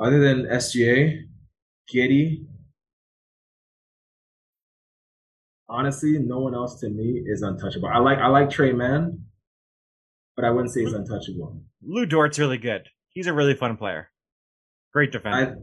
[0.00, 1.20] other than SGA,
[1.94, 2.46] Giddey,
[5.68, 7.88] honestly, no one else to me is untouchable.
[7.88, 9.26] I like I like Tre Mann,
[10.36, 11.62] but I wouldn't say he's untouchable.
[11.82, 12.88] Lu Dort's really good.
[13.10, 14.08] He's a really fun player.
[14.92, 15.56] Great defender.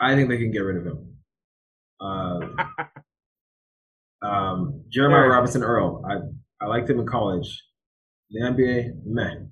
[0.00, 1.16] I I think they can get rid of him.
[2.00, 2.40] Uh,
[4.26, 6.04] um, Jeremiah Robinson Earl.
[6.08, 7.62] I I liked him in college.
[8.30, 9.46] The NBA, meh.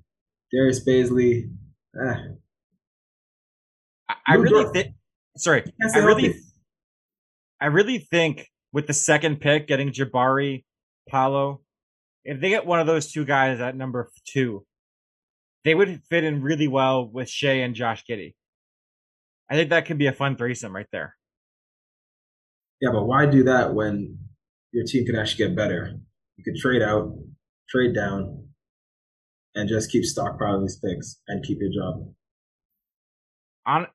[0.51, 1.49] Darius Bazley,
[1.95, 2.15] eh.
[4.09, 4.95] I, I really think.
[5.37, 6.39] Sorry, I really, healthy.
[7.61, 10.65] I really think with the second pick, getting Jabari,
[11.07, 11.61] Paolo,
[12.25, 14.65] if they get one of those two guys at number two,
[15.63, 18.33] they would fit in really well with Shai and Josh Giddey.
[19.49, 21.15] I think that could be a fun threesome right there.
[22.81, 24.17] Yeah, but why do that when
[24.71, 25.99] your team can actually get better?
[26.37, 27.13] You could trade out,
[27.69, 28.47] trade down,
[29.53, 32.13] and just keep stockpiling these picks and keep your job.
[33.65, 33.87] On,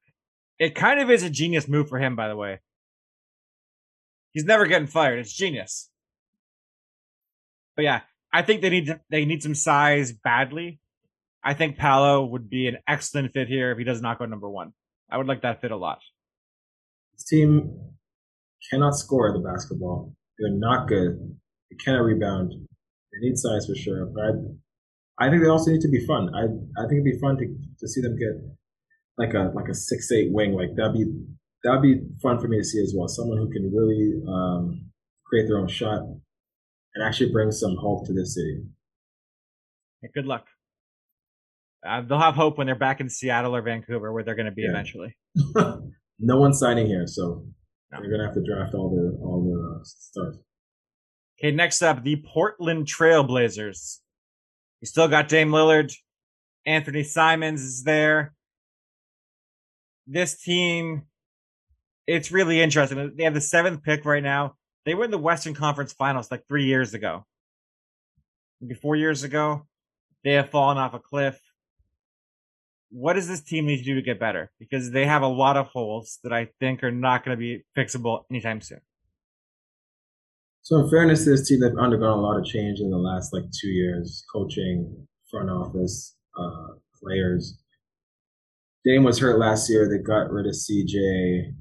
[0.58, 2.60] it kind of is a genius move for him, by the way.
[4.32, 5.18] He's never getting fired.
[5.18, 5.90] It's genius.
[7.74, 8.02] But yeah,
[8.32, 10.80] I think they need they need some size badly.
[11.46, 14.50] I think Paolo would be an excellent fit here if he does not go number
[14.50, 14.72] one.
[15.08, 16.00] I would like that fit a lot.
[17.12, 17.70] This team
[18.68, 20.12] cannot score the basketball.
[20.40, 21.12] They're not good.
[21.70, 22.50] They cannot rebound.
[22.50, 24.06] They need size for sure.
[24.06, 26.34] But I, I think they also need to be fun.
[26.34, 26.42] I
[26.82, 27.46] I think it'd be fun to
[27.78, 28.34] to see them get
[29.16, 30.52] like a like a six eight wing.
[30.52, 31.06] Like that'd be
[31.62, 33.06] that'd be fun for me to see as well.
[33.06, 34.90] Someone who can really um,
[35.24, 38.64] create their own shot and actually bring some hope to this city.
[40.02, 40.46] Hey, good luck.
[41.84, 44.52] Uh, they'll have hope when they're back in Seattle or Vancouver, where they're going to
[44.52, 44.70] be Yeah.
[44.70, 45.16] eventually.
[46.18, 47.44] no one's signing here, so
[47.92, 48.00] No.
[48.00, 50.38] they're gonna have to draft all the all the uh, stars.
[51.38, 53.98] Okay, next up, the Portland Trailblazers.
[54.80, 55.92] We still got Dame Lillard.
[56.64, 58.34] Anthony Simons is there.
[60.06, 61.02] This team,
[62.06, 63.12] it's really interesting.
[63.16, 64.54] They have the seventh pick right now.
[64.84, 67.26] They were in the Western Conference Finals like three years ago.
[68.60, 69.66] Maybe four years ago.
[70.24, 71.38] They have fallen off a cliff.
[72.90, 74.50] What does this team need to do to get better?
[74.58, 77.64] Because they have a lot of holes that I think are not going to be
[77.76, 78.80] fixable anytime soon.
[80.62, 83.32] So in fairness to this team, they've undergone a lot of change in the last
[83.32, 87.58] like two years, coaching, front office, uh, players.
[88.84, 89.88] Dame was hurt last year.
[89.88, 91.52] They got rid of CJ,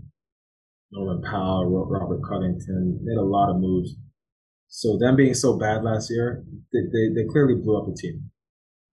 [0.92, 3.00] Norman Powell, Robert Covington.
[3.04, 3.96] Made a lot of moves.
[4.68, 8.30] So them being so bad last year, they, they, they clearly blew up the team.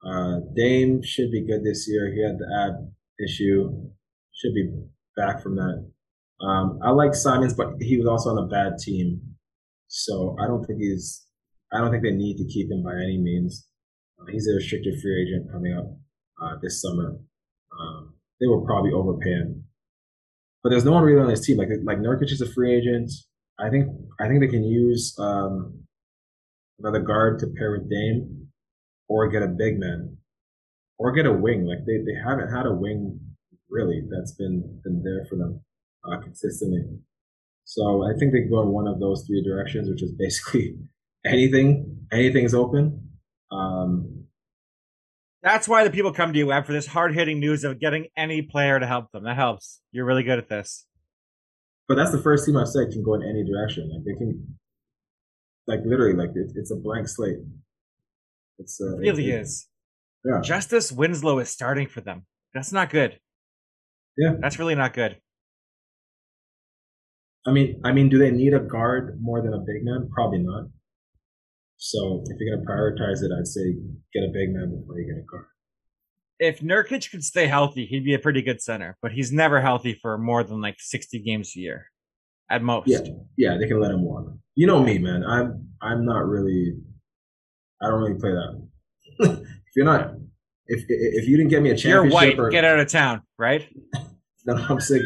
[0.04, 2.12] Uh, Dame should be good this year.
[2.12, 2.92] He had the ab
[3.24, 3.70] issue.
[4.34, 4.70] Should be
[5.16, 5.90] back from that.
[6.40, 9.20] Um, I like Simons, but he was also on a bad team,
[9.86, 11.24] so I don't think he's.
[11.72, 13.66] I don't think they need to keep him by any means.
[14.20, 15.86] Uh, he's a restricted free agent coming up
[16.42, 17.16] uh, this summer.
[17.80, 19.64] Um, they will probably overpay him,
[20.64, 21.58] but there's no one really on his team.
[21.58, 23.10] Like like Nurkic is a free agent.
[23.60, 23.86] I think
[24.20, 25.84] I think they can use um,
[26.80, 28.48] another guard to pair with Dame,
[29.12, 30.16] or get a big man,
[30.98, 31.66] or get a wing.
[31.66, 33.20] Like they, they haven't had a wing
[33.68, 35.60] really that's been been there for them
[36.04, 36.84] uh, consistently.
[37.64, 40.76] So I think they go in one of those three directions, which is basically
[41.26, 42.06] anything.
[42.10, 43.10] Anything's open.
[43.50, 44.24] Um,
[45.42, 48.06] That's why the people come to you, Webb, for this hard hitting news of getting
[48.16, 49.24] any player to help them.
[49.24, 49.80] That helps.
[49.92, 50.86] You're really good at this.
[51.88, 53.90] But that's the first team I've said can go in any direction.
[53.92, 54.58] Like they can,
[55.66, 57.38] like literally, like it, it's a blank slate.
[58.62, 59.68] It's uh, it really it, is.
[60.24, 60.40] Yeah.
[60.40, 62.26] Justice Winslow is starting for them.
[62.54, 63.18] That's not good.
[64.16, 64.34] Yeah.
[64.40, 65.16] That's really not good.
[67.46, 70.08] I mean, I mean, do they need a guard more than a big man?
[70.14, 70.66] Probably not.
[71.76, 73.74] So if you're gonna prioritize it, I'd say
[74.14, 75.46] get a big man before you get a guard.
[76.38, 79.98] If Nurkic could stay healthy, he'd be a pretty good center, but he's never healthy
[80.00, 81.86] for more than like 60 games a year,
[82.50, 82.88] at most.
[82.88, 83.00] Yeah,
[83.36, 84.26] yeah, they can let him walk.
[84.54, 85.24] You know me, man.
[85.24, 86.74] I'm I'm not really.
[87.82, 88.68] I don't really play that.
[89.40, 90.14] if you're not,
[90.66, 92.38] if if you didn't get me a championship, you're white.
[92.38, 93.68] Or, get out of town, right?
[94.46, 95.02] no, I'm sick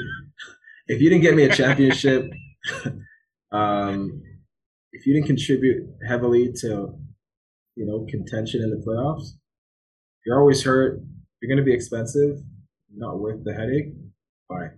[0.89, 2.31] if you didn't get me a championship,
[3.53, 4.23] um,
[4.93, 6.95] if you didn't contribute heavily to,
[7.75, 9.31] you know, contention in the playoffs,
[10.25, 11.01] you're always hurt.
[11.41, 12.39] You're going to be expensive,
[12.95, 13.93] not worth the headache.
[14.49, 14.71] Bye.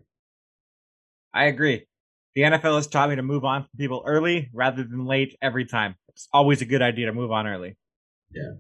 [1.33, 1.87] I agree.
[2.35, 5.67] The NFL has taught me to move on from people early rather than late every
[5.67, 5.95] time.
[6.09, 7.77] It's always a good idea to move on early.
[8.31, 8.53] Yeah.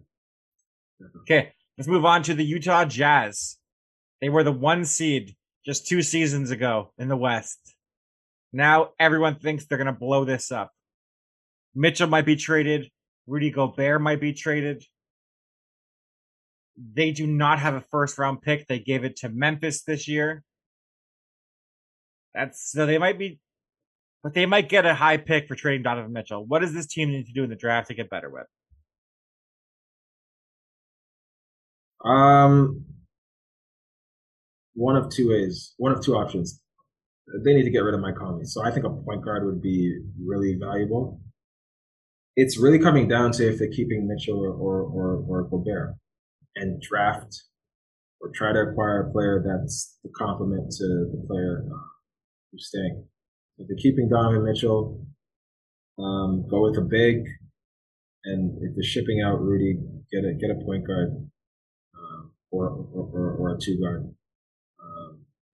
[1.23, 3.57] Okay, let's move on to the Utah Jazz.
[4.21, 7.75] They were the one seed just two seasons ago in the West.
[8.53, 10.73] Now everyone thinks they're going to blow this up.
[11.75, 12.91] Mitchell might be traded.
[13.27, 14.85] Rudy Gobert might be traded.
[16.95, 18.67] They do not have a first round pick.
[18.67, 20.43] They gave it to Memphis this year.
[22.35, 23.41] That's so they might be,
[24.23, 26.45] but they might get a high pick for trading Donovan Mitchell.
[26.45, 28.47] What does this team need to do in the draft to get better with?
[32.05, 32.85] Um,
[34.75, 36.61] one of two ways, one of two options.
[37.45, 38.45] They need to get rid of Mike Conley.
[38.45, 41.21] So I think a point guard would be really valuable.
[42.37, 45.97] It's really coming down to if they're keeping Mitchell or, or, or, or Gobert
[46.55, 47.43] and draft
[48.21, 51.79] or try to acquire a player that's the complement to the player uh,
[52.53, 53.05] who's staying.
[53.59, 55.05] If they're keeping Donovan Mitchell,
[55.99, 57.25] um, go with a big,
[58.25, 59.79] and if they're shipping out Rudy,
[60.13, 61.29] get a get a point guard
[62.51, 64.15] or, or, or, or a two guard.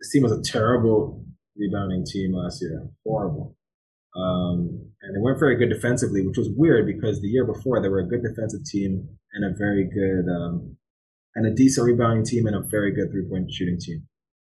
[0.04, 1.24] This team was a terrible
[1.56, 3.56] rebounding team last year, horrible.
[4.14, 7.88] Um, and they weren't very good defensively, which was weird because the year before they
[7.88, 10.76] were a good defensive team and a very good um,
[11.34, 14.06] and a decent rebounding team and a very good three point shooting team.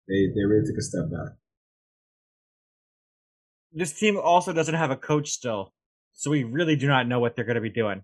[0.09, 1.37] They they really took a step back.
[3.73, 5.75] This team also doesn't have a coach still,
[6.15, 8.03] so we really do not know what they're going to be doing.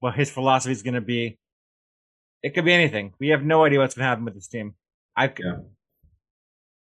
[0.00, 1.38] What his philosophy is going to be.
[2.42, 3.12] It could be anything.
[3.18, 4.74] We have no idea what's going to happen with this team.
[5.16, 5.56] I yeah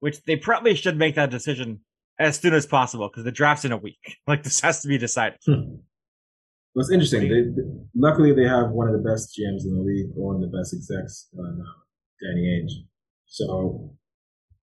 [0.04, 1.80] which they probably should make that decision
[2.18, 4.18] as soon as possible because the draft's in a week.
[4.26, 5.38] Like this has to be decided.
[5.46, 5.80] Hmm.
[6.74, 7.22] Well, it's interesting.
[7.22, 10.36] They, they, luckily, they have one of the best GMs in the league, or one
[10.36, 11.56] of the best execs, uh,
[12.20, 12.84] Danny Ainge.
[13.24, 13.96] So,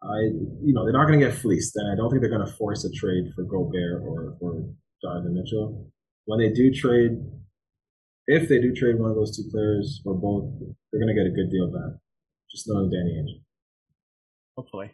[0.04, 0.20] I,
[0.62, 2.54] you know, they're not going to get fleeced, and I don't think they're going to
[2.54, 4.63] force a trade for Gobert or or
[5.02, 5.89] Donovan Mitchell.
[6.26, 7.17] When they do trade,
[8.27, 10.51] if they do trade one of those two players or both,
[10.91, 11.99] they're going to get a good deal back.
[12.49, 13.41] Just knowing Danny Ainge.
[14.57, 14.91] Hopefully.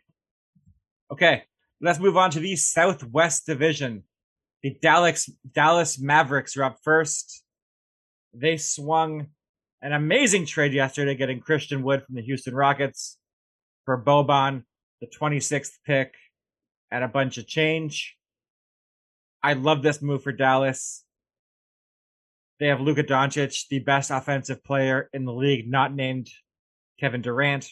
[1.11, 1.43] Okay,
[1.81, 4.03] let's move on to the Southwest Division.
[4.63, 7.43] The Dallas Dallas Mavericks are up first.
[8.33, 9.27] They swung
[9.81, 13.17] an amazing trade yesterday, getting Christian Wood from the Houston Rockets
[13.85, 14.63] for Boban,
[15.01, 16.15] the 26th pick,
[16.91, 18.17] and a bunch of change.
[19.43, 21.03] I love this move for Dallas.
[22.59, 26.29] They have Luka Doncic, the best offensive player in the league, not named
[26.99, 27.69] Kevin Durant.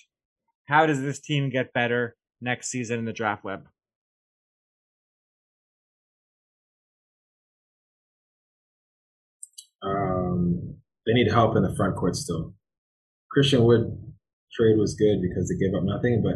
[0.66, 2.16] How does this team get better?
[2.42, 3.68] next season in the draft Webb.
[9.84, 12.54] Um, they need help in the front court still.
[13.30, 13.98] Christian Wood
[14.54, 16.36] trade was good because they gave up nothing, but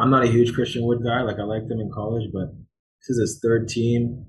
[0.00, 1.22] I'm not a huge Christian Wood guy.
[1.22, 2.48] Like I liked him in college, but
[3.00, 4.24] this is his third team.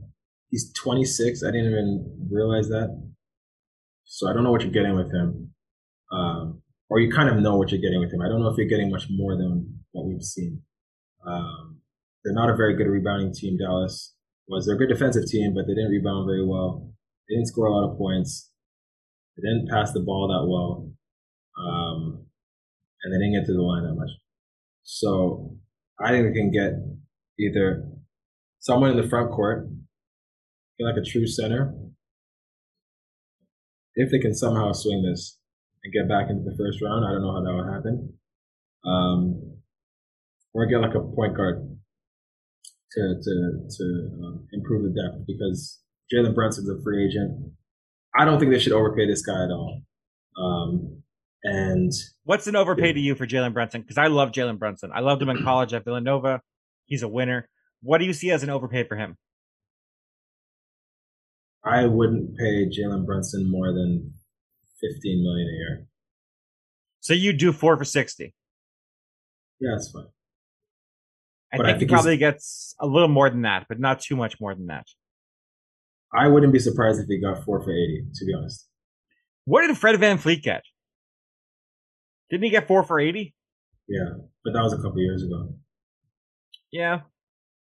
[0.50, 1.44] He's 26.
[1.44, 2.90] I didn't even realize that.
[4.12, 5.54] So I don't know what you're getting with him.
[6.12, 8.22] Um, or you kind of know what you're getting with him.
[8.22, 10.64] I don't know if you're getting much more than what we've seen.
[11.26, 11.82] Um,
[12.24, 13.58] they're not a very good rebounding team.
[13.58, 14.16] Dallas
[14.48, 16.92] was they're a good defensive team, but they didn't rebound very well.
[17.30, 18.50] They didn't score a lot of points.
[19.38, 20.90] They didn't pass the ball that well,
[21.64, 22.26] um,
[23.04, 24.10] and they didn't get to the line that much.
[24.82, 25.56] So
[26.04, 26.74] I think we can get
[27.40, 27.86] either
[28.58, 29.70] someone in the front court,
[30.80, 31.76] like a true center,
[33.96, 35.38] if they can somehow swing this
[35.84, 37.06] and get back into the first round.
[37.06, 38.14] I don't know how that would happen.
[38.86, 39.60] Um,
[40.54, 41.78] or get like a point guard
[42.92, 45.82] to to to um, improve the depth because
[46.14, 47.54] Jalen Brunson's a free agent.
[48.18, 49.82] I don't think they should overpay this guy at all.
[50.42, 51.04] Um,
[51.44, 51.92] and
[52.24, 53.82] what's an overpay to you for Jalen Brunson?
[53.82, 54.92] Because I love Jalen Brunson.
[54.94, 56.42] I loved him in college at Villanova.
[56.86, 57.48] He's a winner.
[57.82, 59.18] What do you see as an overpay for him?
[61.70, 64.14] I wouldn't pay Jalen Brunson more than
[64.82, 65.88] fifteen million a year.
[67.02, 68.34] So you do four for sixty.
[69.60, 70.06] Yeah, that's fine.
[71.52, 74.16] I think, I think he probably gets a little more than that, but not too
[74.16, 74.86] much more than that.
[76.14, 78.68] I wouldn't be surprised if he got four for eighty, to be honest.
[79.46, 80.64] What did Fred VanVleet get?
[82.30, 83.36] Didn't he get four for eighty?
[83.88, 84.10] Yeah,
[84.44, 85.56] but that was a couple years ago.
[86.72, 87.02] Yeah.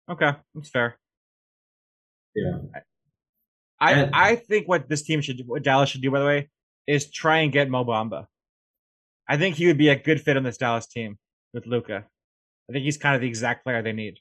[0.09, 0.99] Okay, that's fair.
[2.35, 2.57] Yeah.
[3.81, 6.25] I and, I think what this team should do, what Dallas should do, by the
[6.25, 6.49] way,
[6.87, 8.27] is try and get Mo Bamba.
[9.27, 11.17] I think he would be a good fit on this Dallas team
[11.53, 12.05] with Luka.
[12.69, 14.19] I think he's kind of the exact player they need.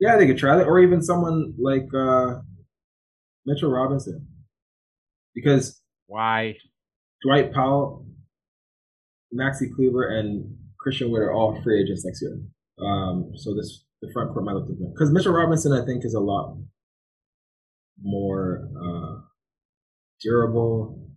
[0.00, 2.40] Yeah, they could try that, or even someone like uh,
[3.46, 4.26] Mitchell Robinson,
[5.34, 6.56] because why?
[7.24, 8.06] Dwight Powell,
[9.34, 12.40] Maxi Kleber, and Christian Wood are all free agents next year.
[12.80, 16.14] Um, so this the front court might look different because Mitchell Robinson, I think, is
[16.14, 16.56] a lot
[18.02, 19.20] more uh,
[20.20, 21.08] durable.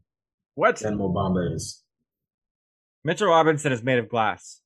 [0.55, 0.77] What?
[0.77, 1.83] Than Mo Bamba is.
[3.03, 4.61] Mitchell Robinson is made of glass.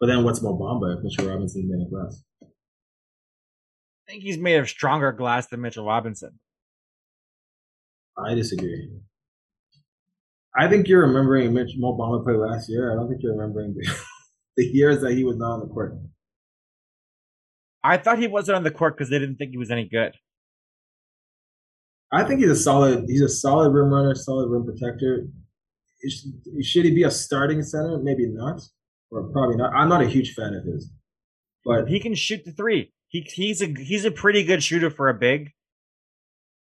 [0.00, 2.24] But then what's Mo Bamba if Mitchell Robinson is made of glass?
[2.42, 6.40] I think he's made of stronger glass than Mitchell Robinson.
[8.18, 8.90] I disagree.
[10.56, 12.92] I think you're remembering Mitch Mo Bamba play last year.
[12.92, 13.88] I don't think you're remembering the,
[14.56, 15.94] the years that he was not on the court.
[17.84, 20.12] I thought he wasn't on the court because they didn't think he was any good.
[22.12, 23.04] I think he's a solid.
[23.08, 25.26] He's a solid rim runner, solid rim protector.
[26.62, 27.98] Should he be a starting center?
[28.02, 28.60] Maybe not
[29.12, 29.72] or probably not.
[29.74, 30.90] I'm not a huge fan of his,
[31.64, 32.92] but he can shoot the three.
[33.08, 35.50] He he's a he's a pretty good shooter for a big.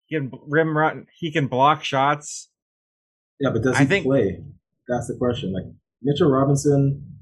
[0.05, 1.07] He can rim run.
[1.17, 2.49] He can block shots.
[3.39, 4.43] Yeah, but does he think, play?
[4.87, 5.53] That's the question.
[5.53, 5.63] Like
[6.01, 7.12] Mitchell Robinson.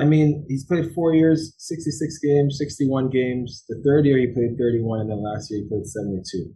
[0.00, 3.64] I mean, he's played four years, 66 games, 61 games.
[3.68, 6.54] The third year he played 31, and then last year he played 72.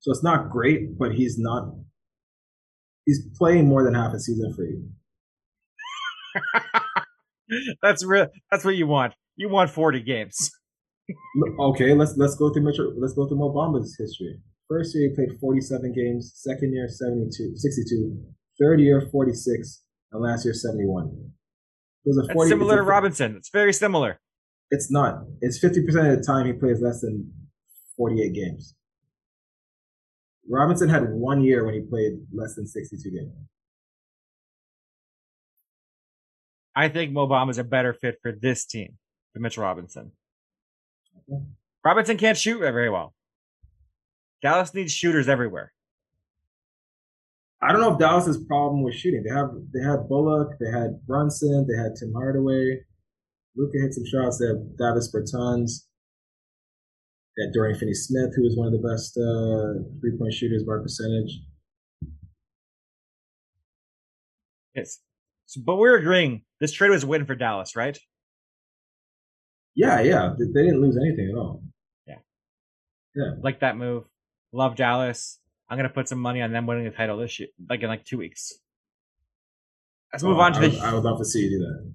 [0.00, 1.74] So it's not great, but he's not.
[3.04, 4.88] He's playing more than half a season for you.
[7.82, 8.28] that's real.
[8.50, 9.14] That's what you want.
[9.36, 10.50] You want forty games.
[11.60, 12.92] okay, let's let's go through Mitchell.
[12.96, 14.38] Let's go through Mo Bamba's history.
[14.68, 16.32] First year he played 47 games.
[16.34, 18.18] Second year 72, 62.
[18.60, 21.32] Third year 46, and last year 71.
[22.06, 23.34] Was a 40, similar to Robinson.
[23.36, 24.20] It's very similar.
[24.70, 25.24] It's not.
[25.40, 25.78] It's 50%
[26.12, 27.32] of the time he plays less than
[27.96, 28.74] 48 games.
[30.48, 33.32] Robinson had one year when he played less than 62 games.
[36.76, 38.98] I think Mo Bamba is a better fit for this team
[39.34, 40.12] than Mitchell Robinson.
[41.28, 41.42] Okay.
[41.84, 43.14] Robinson can't shoot very well.
[44.42, 45.72] Dallas needs shooters everywhere.
[47.62, 49.24] I don't know if Dallas's problem was shooting.
[49.26, 52.80] They have they had Bullock, they had Brunson, they had Tim Hardaway.
[53.56, 54.38] Luka hit some shots.
[54.38, 55.86] They have Davis Bertans.
[57.36, 60.74] They had Dorian Finney-Smith, who was one of the best uh, three point shooters by
[60.82, 61.40] percentage.
[64.74, 65.00] Yes.
[65.46, 67.98] So, but we're agreeing this trade was a win for Dallas, right?
[69.74, 70.34] Yeah, yeah.
[70.38, 71.62] They didn't lose anything at all.
[72.06, 72.16] Yeah.
[73.14, 73.30] Yeah.
[73.42, 74.04] Like that move.
[74.52, 75.38] Love Dallas.
[75.68, 78.04] I'm gonna put some money on them winning the title this year, like in like
[78.04, 78.52] two weeks.
[80.12, 80.80] Let's oh, move on to I the.
[80.80, 81.92] I would love to see you do that.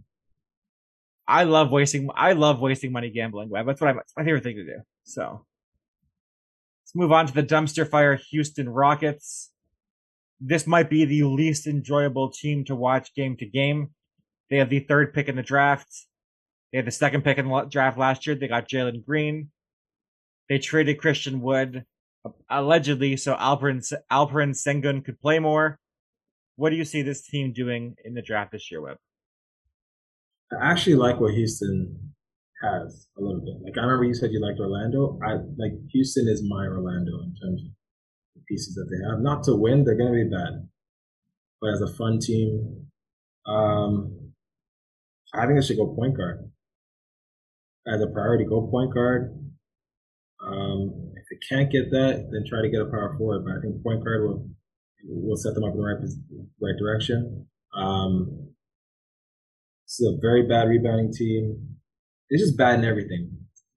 [1.27, 2.09] I love wasting.
[2.15, 3.49] I love wasting money gambling.
[3.49, 3.65] Webb.
[3.65, 3.99] That's what I.
[3.99, 4.81] It's my favorite thing to do.
[5.03, 5.45] So
[6.83, 9.51] let's move on to the dumpster fire Houston Rockets.
[10.41, 13.91] This might be the least enjoyable team to watch game to game.
[14.49, 15.87] They have the third pick in the draft.
[16.71, 18.35] They had the second pick in the draft last year.
[18.35, 19.51] They got Jalen Green.
[20.49, 21.85] They traded Christian Wood
[22.49, 25.79] allegedly so Alperin Alperen Sengun could play more.
[26.55, 28.97] What do you see this team doing in the draft this year, Webb?
[30.51, 32.13] I actually like what Houston
[32.61, 33.55] has a little bit.
[33.63, 35.17] Like I remember you said you liked Orlando.
[35.25, 37.71] I like Houston is my Orlando in terms of
[38.35, 39.21] the pieces that they have.
[39.21, 40.67] Not to win, they're gonna be bad.
[41.61, 42.87] but as a fun team,
[43.47, 44.31] um,
[45.33, 46.51] I think I should go point guard
[47.87, 48.45] as a priority.
[48.45, 49.37] Go point guard.
[50.45, 51.00] Um, they
[51.47, 53.45] can't get that, then try to get a power forward.
[53.45, 54.49] But I think point guard will
[55.03, 55.97] will set them up in the right
[56.61, 57.47] right direction.
[57.75, 58.49] Um,
[59.85, 61.77] it's a very bad rebounding team.
[62.29, 63.29] It's just bad in everything.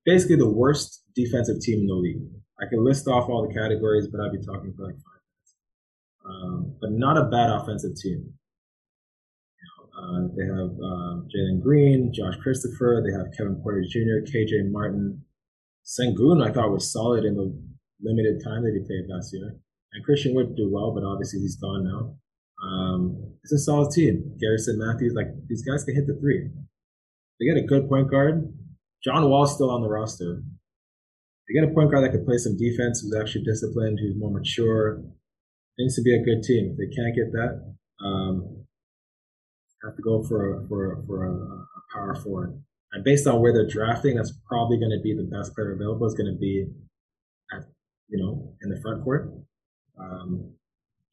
[0.04, 2.22] Basically, the worst defensive team in the league.
[2.60, 5.54] I can list off all the categories, but I'd be talking for like five minutes.
[6.24, 8.34] Um, but not a bad offensive team.
[9.94, 13.02] Uh, they have um, Jalen Green, Josh Christopher.
[13.04, 15.22] They have Kevin Porter Jr., KJ Martin.
[15.84, 17.52] Sengun, I thought was solid in the
[18.02, 19.56] limited time that he played last year.
[19.92, 22.16] And Christian Wood do well, but obviously he's gone now.
[22.64, 24.36] Um, it's a solid team.
[24.40, 26.50] Garrison Matthews, like these guys can hit the three.
[27.38, 28.52] They get a good point guard.
[29.04, 30.42] John Wall's still on the roster.
[31.46, 34.30] They get a point guard that could play some defense, who's actually disciplined, who's more
[34.30, 35.02] mature.
[35.78, 36.72] Needs to be a good team.
[36.72, 38.64] If they can't get that, um,
[39.84, 42.62] have to go for for for a, a power forward.
[42.94, 46.06] And based on where they're drafting, that's probably going to be the best player available.
[46.06, 46.66] Is going to be
[47.52, 47.64] at
[48.08, 49.34] you know in the front court.
[49.98, 50.54] Um,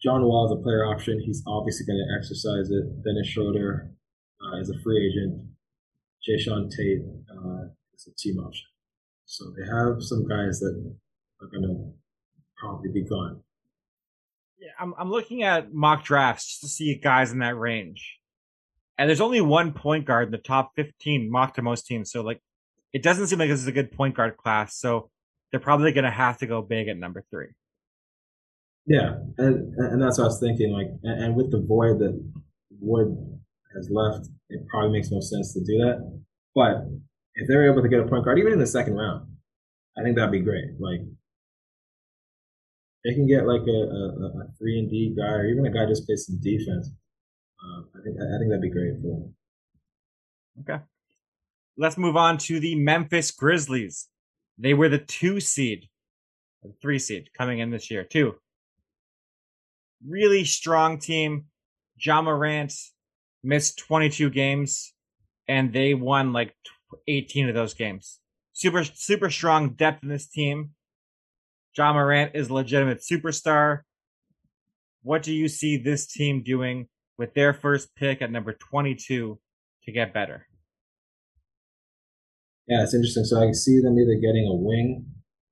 [0.02, 1.20] John Wall is a player option.
[1.20, 3.04] He's obviously going to exercise it.
[3.04, 3.92] Dennis Schroeder
[4.42, 5.42] uh, is a free agent.
[6.28, 8.68] Jae'Sean Tate uh, is a team option.
[9.26, 10.94] So they have some guys that
[11.42, 11.94] are going to
[12.60, 13.42] probably be gone.
[14.60, 18.21] Yeah, I'm, I'm looking at mock drafts to see guys in that range.
[19.02, 22.12] And there's only one point guard in the top 15 mock to most teams.
[22.12, 22.40] So, like,
[22.94, 24.78] it doesn't seem like this is a good point guard class.
[24.78, 25.10] So
[25.50, 27.48] they're probably going to have to go big at number three.
[28.86, 30.72] Yeah, and and that's what I was thinking.
[30.72, 32.14] Like, and, and with the void that
[32.80, 33.18] Wood
[33.76, 36.22] has left, it probably makes no sense to do that.
[36.54, 36.86] But
[37.34, 39.26] if they're able to get a point guard, even in the second round,
[39.98, 40.80] I think that'd be great.
[40.80, 41.02] Like,
[43.04, 45.88] they can get like a, a, a three and D guy, or even a guy
[45.88, 46.92] just plays some defense.
[47.64, 49.36] Uh, I think I think that'd be great for them.
[50.62, 50.84] Okay.
[51.78, 54.08] Let's move on to the Memphis Grizzlies.
[54.58, 55.88] They were the two seed,
[56.64, 58.04] the three seed coming in this year.
[58.04, 58.36] Two
[60.06, 61.46] really strong team.
[62.00, 62.74] Ja Morant
[63.44, 64.94] missed 22 games
[65.48, 66.56] and they won like
[67.08, 68.20] 18 of those games.
[68.54, 70.72] Super, super strong depth in this team.
[71.78, 73.82] Ja Morant is a legitimate superstar.
[75.04, 76.88] What do you see this team doing
[77.22, 79.40] with their first pick at number 22
[79.86, 80.48] to get better?
[82.68, 83.24] Yeah, it's interesting.
[83.24, 85.06] So I see them either getting a wing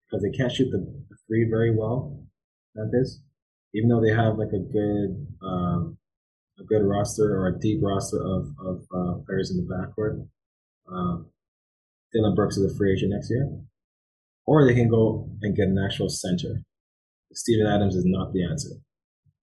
[0.06, 0.86] because they can't shoot the
[1.28, 2.22] three very well.
[2.76, 3.22] Memphis
[3.74, 5.98] even though they have like a good um,
[6.60, 10.28] a good roster or a deep roster of of uh, players in the backcourt,
[10.92, 11.28] um,
[12.14, 13.48] Dillon Brooks is a free agent next year,
[14.46, 16.64] or they can go and get an actual center.
[17.32, 18.70] Steven Adams is not the answer,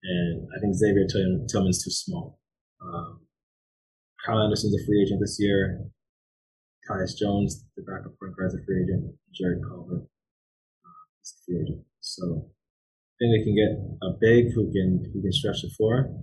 [0.07, 2.39] and I think Xavier Tillman, Tillman's too small.
[2.81, 3.21] Um,
[4.25, 5.83] Kyle Anderson's a free agent this year.
[6.89, 9.15] Tyus Jones, the backup point guard, is a free agent.
[9.35, 11.85] Jarrett Culver uh, is a free agent.
[12.01, 13.73] So I think they can get
[14.07, 16.15] a big who can who can stretch the floor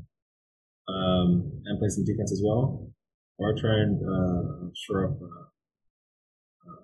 [0.88, 2.90] um, and play some defense as well,
[3.38, 6.84] or try and uh, shore up uh, uh,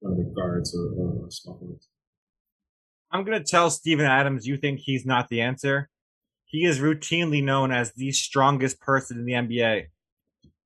[0.00, 1.88] one of the guards or, or small forwards.
[3.12, 5.88] I'm gonna tell Steven Adams you think he's not the answer.
[6.46, 9.86] He is routinely known as the strongest person in the NBA,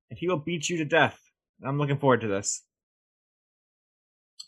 [0.09, 1.19] and he will beat you to death.
[1.65, 2.63] I'm looking forward to this.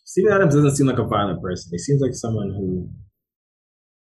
[0.05, 1.71] Steven Adams doesn't seem like a violent person.
[1.71, 2.87] He seems like someone who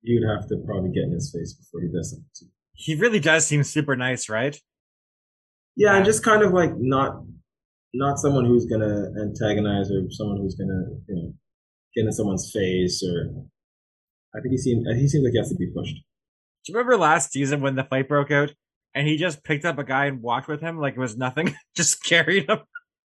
[0.03, 2.53] you'd have to probably get in his face before he does something.
[2.75, 4.61] He really does seem super nice, right?
[5.75, 7.23] Yeah, and just kind of like not
[7.95, 11.33] not someone who's gonna antagonize or someone who's gonna you know
[11.95, 13.31] get in someone's face or.
[14.35, 15.97] I think he seems he seems like he has to be pushed.
[16.67, 18.53] Do you remember last season when the fight broke out
[18.93, 21.55] and he just picked up a guy and walked with him like it was nothing,
[21.77, 22.59] just carried him?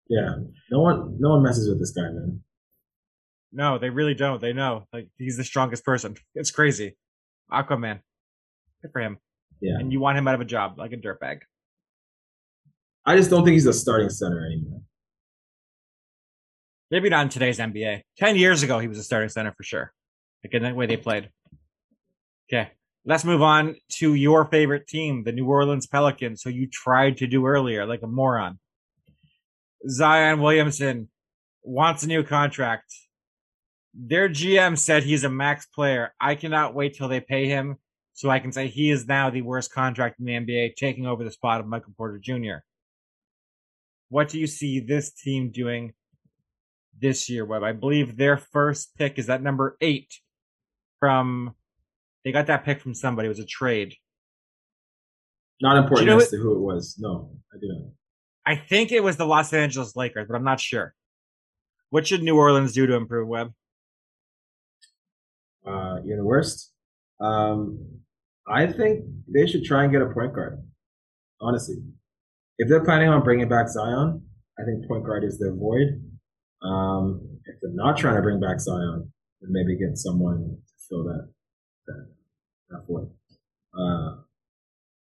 [0.09, 0.33] Yeah,
[0.71, 2.41] no one no one messes with this guy, man.
[3.53, 4.41] No, they really don't.
[4.41, 4.85] They know.
[4.91, 6.15] Like he's the strongest person.
[6.35, 6.97] It's crazy.
[7.51, 7.99] Aquaman.
[8.81, 9.19] Good for him.
[9.61, 9.75] Yeah.
[9.77, 11.41] And you want him out of a job like a dirtbag.
[13.05, 14.81] I just don't think he's a starting center anymore.
[16.89, 18.01] Maybe not in today's NBA.
[18.17, 19.93] Ten years ago, he was a starting center for sure.
[20.43, 21.29] Like in the way they played.
[22.51, 22.71] Okay.
[23.05, 27.27] Let's move on to your favorite team, the New Orleans Pelicans, who you tried to
[27.27, 28.59] do earlier like a moron.
[29.89, 31.09] Zion Williamson
[31.63, 32.93] wants a new contract
[33.93, 36.13] their GM said he's a max player.
[36.19, 37.77] I cannot wait till they pay him
[38.13, 41.23] so I can say he is now the worst contract in the NBA, taking over
[41.23, 42.63] the spot of Michael Porter Jr.
[44.09, 45.93] What do you see this team doing
[46.99, 47.63] this year, Webb?
[47.63, 50.13] I believe their first pick is at number eight
[50.99, 51.55] from,
[52.23, 53.27] they got that pick from somebody.
[53.27, 53.95] It was a trade.
[55.61, 56.97] Not important know as to who it was.
[56.99, 57.91] No, I do not.
[58.45, 60.95] I think it was the Los Angeles Lakers, but I'm not sure.
[61.91, 63.53] What should New Orleans do to improve Webb?
[65.65, 66.71] Uh, you're the worst.
[67.19, 67.85] Um,
[68.47, 70.63] I think they should try and get a point guard.
[71.39, 71.75] Honestly,
[72.57, 74.23] if they're planning on bringing back Zion,
[74.59, 76.01] I think point guard is their void.
[76.63, 79.11] Um, if they're not trying to bring back Zion,
[79.41, 81.29] then maybe get someone to fill that
[81.87, 82.07] that,
[82.69, 83.09] that void.
[83.73, 84.21] Uh,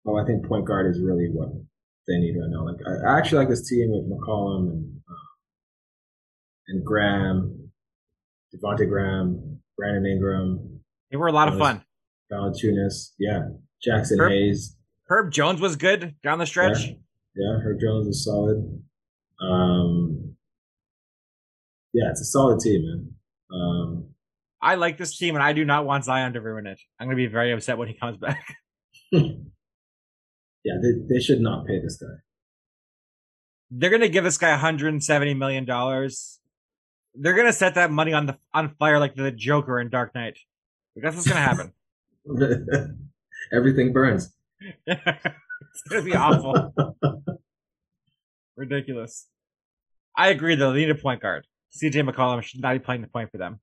[0.06, 1.48] oh, I think point guard is really what
[2.06, 2.64] they need right now.
[2.64, 5.28] Like I, I actually like this team with McCollum and uh,
[6.68, 7.70] and Graham,
[8.54, 11.84] Devonte Graham, Brandon Ingram, They were a lot of fun.
[12.32, 13.48] Valanciunas, yeah,
[13.86, 14.76] Jaxson Herb- Hayes,
[15.08, 16.84] Herb Jones was good down the stretch.
[16.84, 16.94] Yeah.
[17.34, 18.82] yeah, Herb Jones is solid.
[19.40, 20.34] Um,
[21.92, 23.14] yeah, it's a solid team, man.
[23.52, 24.11] Um,
[24.62, 26.80] I like this team, and I do not want Zion to ruin it.
[26.98, 28.56] I'm going to be very upset when he comes back.
[29.12, 29.28] yeah,
[30.64, 32.14] they they should not pay this guy.
[33.70, 36.38] They're going to give this guy 170 million dollars.
[37.14, 40.14] They're going to set that money on the on fire like the Joker in Dark
[40.14, 40.38] Knight.
[40.94, 41.72] That's what's going to happen.
[43.52, 44.32] Everything burns.
[44.86, 46.72] it's going to be awful.
[48.56, 49.26] Ridiculous.
[50.16, 50.72] I agree, though.
[50.72, 51.46] They need a point guard.
[51.76, 53.60] CJ McCollum should not be playing the point for them.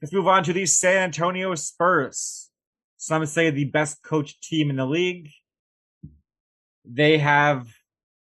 [0.00, 2.48] Let's move on to the San Antonio Spurs.
[2.96, 5.28] Some say the best coached team in the league.
[6.86, 7.66] They have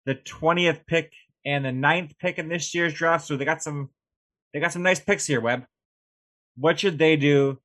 [0.05, 1.11] the 20th pick
[1.45, 3.89] and the ninth pick in this year's draft, so they got some
[4.53, 5.65] they got some nice picks here, Webb.
[6.55, 7.59] What should they do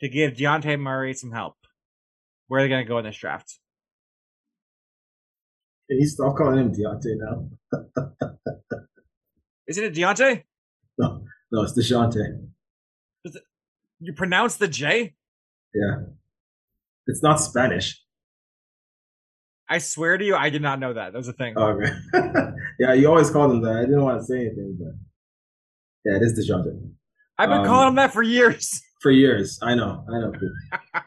[0.00, 1.54] to give Deontay Murray some help?
[2.48, 3.58] Where are they gonna go in this draft?
[5.88, 7.48] Can you stop calling him Deontay now?
[9.68, 10.42] Isn't it Deontay?
[10.98, 11.22] No,
[11.52, 12.48] no, it's Dejounte.
[14.00, 15.14] You pronounce the J?
[15.74, 15.96] Yeah,
[17.06, 18.00] it's not Spanish.
[19.68, 21.12] I swear to you, I did not know that.
[21.12, 21.54] That was a thing.
[21.56, 21.92] Oh, okay.
[22.78, 23.76] yeah, you always called him that.
[23.76, 24.94] I didn't want to say anything, but
[26.04, 26.78] yeah, it is Dejounte.
[27.38, 28.82] I've been um, calling him that for years.
[29.02, 30.32] For years, I know, I know.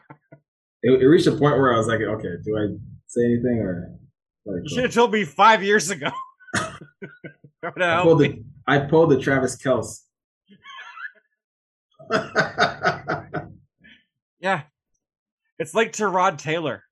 [0.82, 2.68] it, it reached a point where I was like, okay, do I
[3.08, 3.98] say anything or?
[4.46, 6.08] it You should have told me five years ago.
[6.54, 9.98] That would have I pulled the I pulled the Travis Kelce.
[14.42, 14.62] Yeah.
[15.58, 16.82] It's like Tyrod Taylor.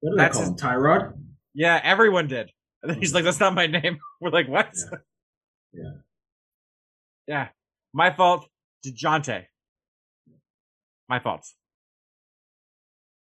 [0.00, 0.56] what did I That's call his- him?
[0.68, 1.12] Tyrod?
[1.54, 2.50] Yeah, everyone did.
[2.82, 3.98] And then he's like, that's not my name.
[4.20, 4.74] We're like, what?
[4.74, 4.98] Yeah.
[5.72, 5.90] Yeah.
[7.28, 7.48] Yeah.
[7.94, 8.48] My fault.
[8.84, 9.44] DeJounte.
[11.08, 11.46] My fault.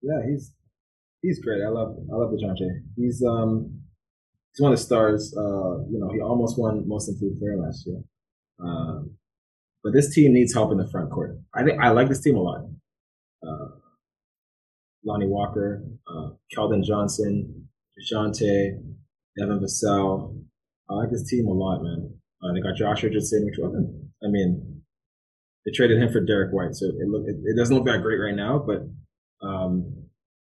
[0.02, 0.52] Yeah, he's
[1.22, 1.62] he's great.
[1.64, 2.68] I love I love Dejounte.
[2.96, 3.82] He's um
[4.54, 5.34] he's one of the stars.
[5.38, 8.02] Uh, you know, he almost won Most Improved Player last year.
[8.60, 9.12] Um,
[9.88, 11.40] but this team needs help in the front court.
[11.56, 12.60] I think I like this team a lot.
[13.42, 13.68] Uh,
[15.06, 18.84] Lonnie Walker, uh, Keldon Johnson, Dejounte,
[19.42, 20.44] Evan Vassell.
[20.90, 22.14] I like this team a lot, man.
[22.44, 24.12] Uh, they got Josh Richardson, which wasn't.
[24.22, 24.84] I mean,
[25.66, 28.20] they traded him for Derrick White, so it look it, it doesn't look that great
[28.20, 28.84] right now, but
[29.48, 30.04] um,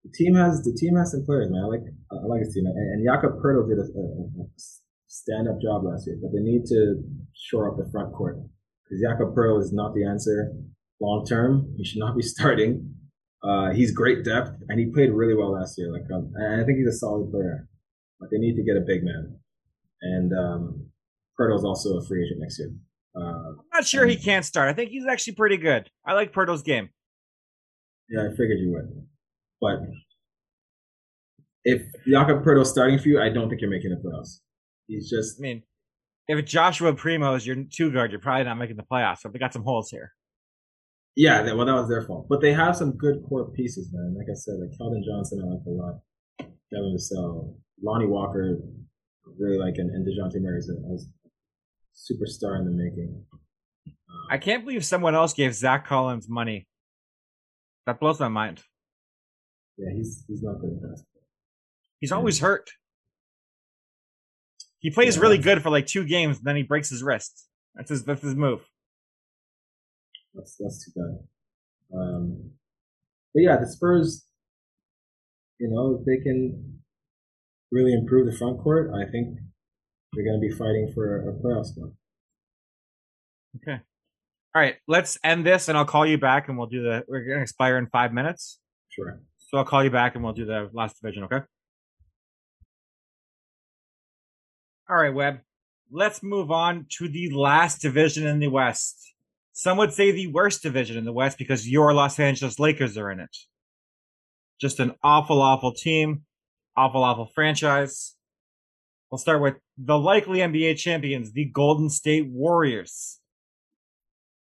[0.05, 1.61] the team has the team has some players, man.
[1.61, 4.47] I like I like his team, and, and Jakob Poeltl did a, a, a
[5.07, 8.37] stand up job last year, but they need to shore up the front court
[8.85, 10.53] because Jakob Poeltl is not the answer
[11.01, 11.73] long term.
[11.77, 12.93] He should not be starting.
[13.43, 15.91] Uh, he's great depth, and he played really well last year.
[15.91, 17.67] Like, um, and I think he's a solid player,
[18.19, 19.37] but they need to get a big man,
[20.01, 20.87] and um,
[21.39, 22.71] Poeltl's also a free agent next year.
[23.15, 24.69] Uh, I'm not sure he can't start.
[24.69, 25.89] I think he's actually pretty good.
[26.05, 26.89] I like Poeltl's game.
[28.09, 29.07] Yeah, I figured you would.
[29.61, 29.79] But
[31.63, 34.39] if Jakob Poeltl's starting for you, I don't think you're making the playoffs.
[34.87, 35.63] He's just I mean,
[36.27, 39.19] if Joshua Primo is your two guard, you're probably not making the playoffs.
[39.19, 40.11] So they got some holes here.
[41.15, 41.43] yeah.
[41.43, 42.27] That, well, that was their fault.
[42.29, 44.15] But they have some good core pieces, man.
[44.17, 45.99] Like I said, like Keldon Johnson, I like a lot.
[46.71, 48.57] Devin Vassell, Lonnie Walker,
[49.39, 50.75] really like, and, and Dejounte Murray is a,
[51.95, 53.23] superstar in the making.
[53.87, 56.67] Uh, I can't believe someone else gave Zach Collins money.
[57.85, 58.63] That blows my mind.
[59.77, 61.23] yeah, he's he's not good at basketball.
[61.99, 62.69] He's always hurt.
[64.85, 65.23] He plays Yeah.
[65.23, 67.47] really good for like two games, and then he breaks his wrist.
[67.73, 68.61] That's his that's his move.
[70.35, 71.97] That's that's too bad.
[71.97, 72.51] Um,
[73.33, 74.27] but yeah, the Spurs,
[75.59, 76.81] you know, if they can
[77.71, 79.39] really improve the front court, I think
[80.13, 81.89] they're going to be fighting for a playoff spot.
[83.57, 83.81] Okay.
[84.53, 87.03] All right, let's end this, and I'll call you back, and we'll do the.
[87.07, 88.59] We're gonna expire in five minutes,
[88.89, 89.19] Sure.
[89.39, 91.23] so I'll call you back, and we'll do the last division.
[91.23, 91.39] Okay.
[94.87, 95.39] All right, Webb.
[95.91, 99.13] Let's move on to the last division in the West.
[99.51, 103.09] Some would say the worst division in the West because your Los Angeles Lakers are
[103.09, 103.35] in it.
[104.59, 106.23] Just an awful, awful team,
[106.77, 108.15] awful, awful franchise.
[109.09, 113.19] We'll start with the likely NBA champions, the Golden State Warriors.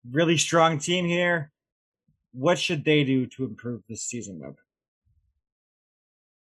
[0.09, 1.51] Really strong team here.
[2.31, 4.55] What should they do to improve this season, Webb?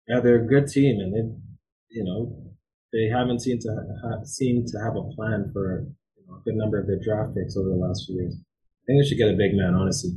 [0.06, 2.50] Yeah, they're a good team, and they, you know,
[2.92, 5.86] they haven't seemed to ha- seem to have a plan for
[6.16, 8.34] you know, a good number of their draft picks over the last few years.
[8.34, 10.10] I think they should get a big man, honestly.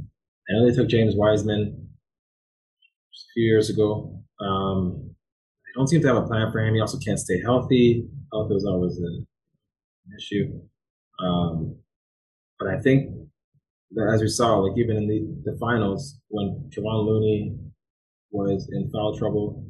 [0.49, 1.87] I know they took James Wiseman
[3.13, 4.19] a few years ago.
[4.39, 5.15] Um,
[5.65, 6.73] they don't seem to have a plan for him.
[6.73, 8.07] He also can't stay healthy.
[8.31, 9.27] Health is always an
[10.17, 10.59] issue.
[11.23, 11.77] Um,
[12.59, 13.11] but I think
[13.91, 17.55] that as we saw, like even in the, the finals, when Kevon Looney
[18.31, 19.63] was in foul trouble,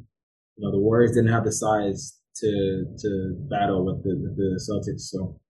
[0.56, 4.60] you know, the Warriors didn't have the size to to battle with the, with the
[4.60, 5.02] Celtics.
[5.02, 5.40] So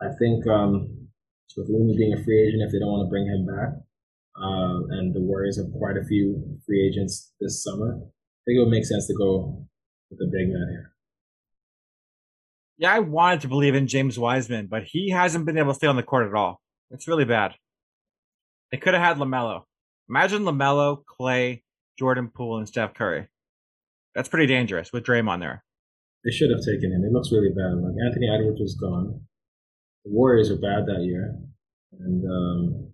[0.00, 1.08] I think um,
[1.56, 3.70] with Looney being a free agent, if they don't want to bring him back,
[4.36, 8.60] uh, and the Warriors have quite a few free agents this summer, I think it
[8.60, 9.66] would make sense to go
[10.10, 10.92] with a big man here.
[12.78, 15.86] Yeah, I wanted to believe in James Wiseman, but he hasn't been able to stay
[15.86, 16.60] on the court at all.
[16.90, 17.54] It's really bad.
[18.70, 19.62] They could have had LaMelo.
[20.10, 21.64] Imagine LaMelo, Clay,
[21.98, 23.28] Jordan Poole, and Steph Curry.
[24.14, 25.64] That's pretty dangerous with Draymond there.
[26.26, 27.04] They should have taken him.
[27.06, 27.78] It looks really bad.
[27.78, 29.22] Like Anthony Edwards was gone.
[30.04, 31.38] The Warriors were bad that year,
[32.00, 32.90] and um,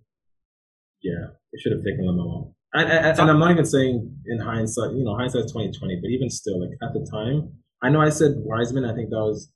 [1.01, 2.53] yeah, they should have taken LaMelo.
[2.73, 6.29] And, and, and I'm not even saying in hindsight, you know, hindsight's 2020, but even
[6.29, 8.85] still, like at the time, I know I said Wiseman.
[8.85, 9.51] I think that was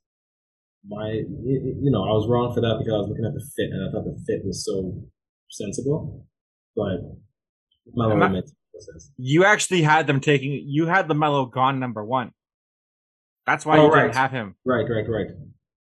[0.88, 3.70] my, you know, I was wrong for that because I was looking at the fit
[3.72, 5.02] and I thought the fit was so
[5.50, 6.26] sensible.
[6.76, 7.02] But
[7.94, 8.42] Melo
[9.18, 10.64] You actually had them taking.
[10.66, 12.32] You had the LaMelo gone number one.
[13.48, 14.02] That's why oh, you right.
[14.04, 14.56] didn't have him.
[14.66, 15.28] Right, right, right.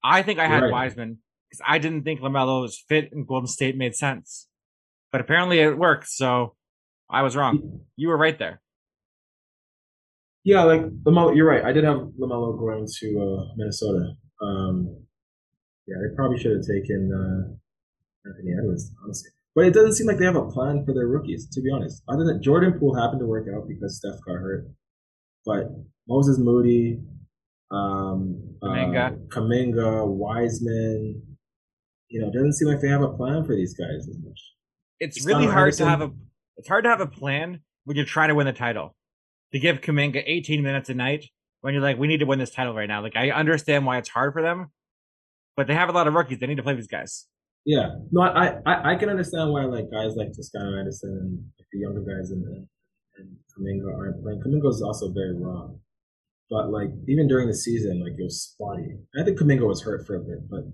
[0.05, 0.71] I think I had right.
[0.71, 4.47] Wiseman because I didn't think LaMelo's fit in Golden State made sense,
[5.11, 6.07] but apparently it worked.
[6.09, 6.55] So
[7.11, 7.81] I was wrong.
[7.97, 8.61] You were right there.
[10.45, 11.65] Yeah, like LaMelo, you're right.
[11.65, 14.13] I did have LaMelo going to uh, Minnesota.
[14.41, 15.05] Um,
[15.89, 19.31] yeah, they probably should have taken uh, Anthony Edwards, honestly.
[19.55, 22.03] But it doesn't seem like they have a plan for their rookies, to be honest.
[22.07, 24.67] Other than Jordan Poole happened to work out because Steph got hurt,
[25.47, 25.65] but
[26.07, 27.01] Moses Moody,
[27.71, 29.13] um, Kuminga.
[29.13, 31.23] Uh, Kuminga, Wiseman,
[32.09, 34.41] you know, it doesn't seem like they have a plan for these guys as much.
[35.01, 36.11] It's, it's really hard to have a.
[36.57, 38.95] It's hard to have a plan when you're trying to win the title.
[39.53, 41.27] To give Kuminga 18 minutes a night
[41.61, 43.03] when you're like, we need to win this title right now.
[43.03, 44.73] Like, I understand why it's hard for them,
[45.57, 46.39] but they have a lot of rookies.
[46.39, 47.27] They need to play these guys.
[47.65, 51.67] Yeah, no, I I, I can understand why like guys like Toscano Anderson and like,
[51.73, 52.67] the younger guys and
[53.17, 54.41] and Kuminga aren't playing.
[54.41, 55.69] Kuminga is also very raw,
[56.51, 58.99] but like even during the season, like it was spotty.
[59.19, 60.65] I think Kuminga was hurt for a bit, but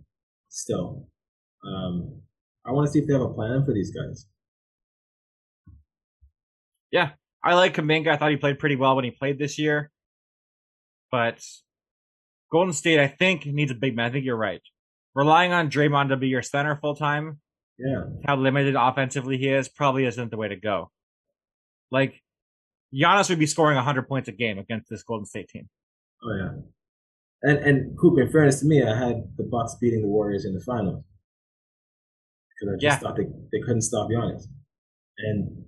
[0.49, 1.09] still,
[1.67, 2.21] um,
[2.67, 4.27] I want to see if they have a plan for these guys.
[6.91, 7.11] Yeah,
[7.43, 8.09] I like Kuminga.
[8.09, 9.91] I thought he played pretty well when he played this year,
[11.11, 11.43] but
[12.51, 14.07] Golden State, I think, needs a big man.
[14.07, 14.61] I think you're right
[15.15, 17.41] relying on Draymond to be your center full time,
[17.79, 20.91] yeah, how limited offensively he is, probably isn't the way to go.
[21.91, 22.21] Like
[22.95, 25.69] Giannis would be scoring 100 points a game against this Golden State team.
[26.25, 26.51] Oh yeah,
[27.43, 28.19] and and Coop.
[28.19, 31.05] In fairness to me, I had the Bucks beating the Warriors in the finals
[32.49, 32.97] because I just yeah.
[32.99, 34.45] thought they they couldn't stop Giannis,
[35.19, 35.65] and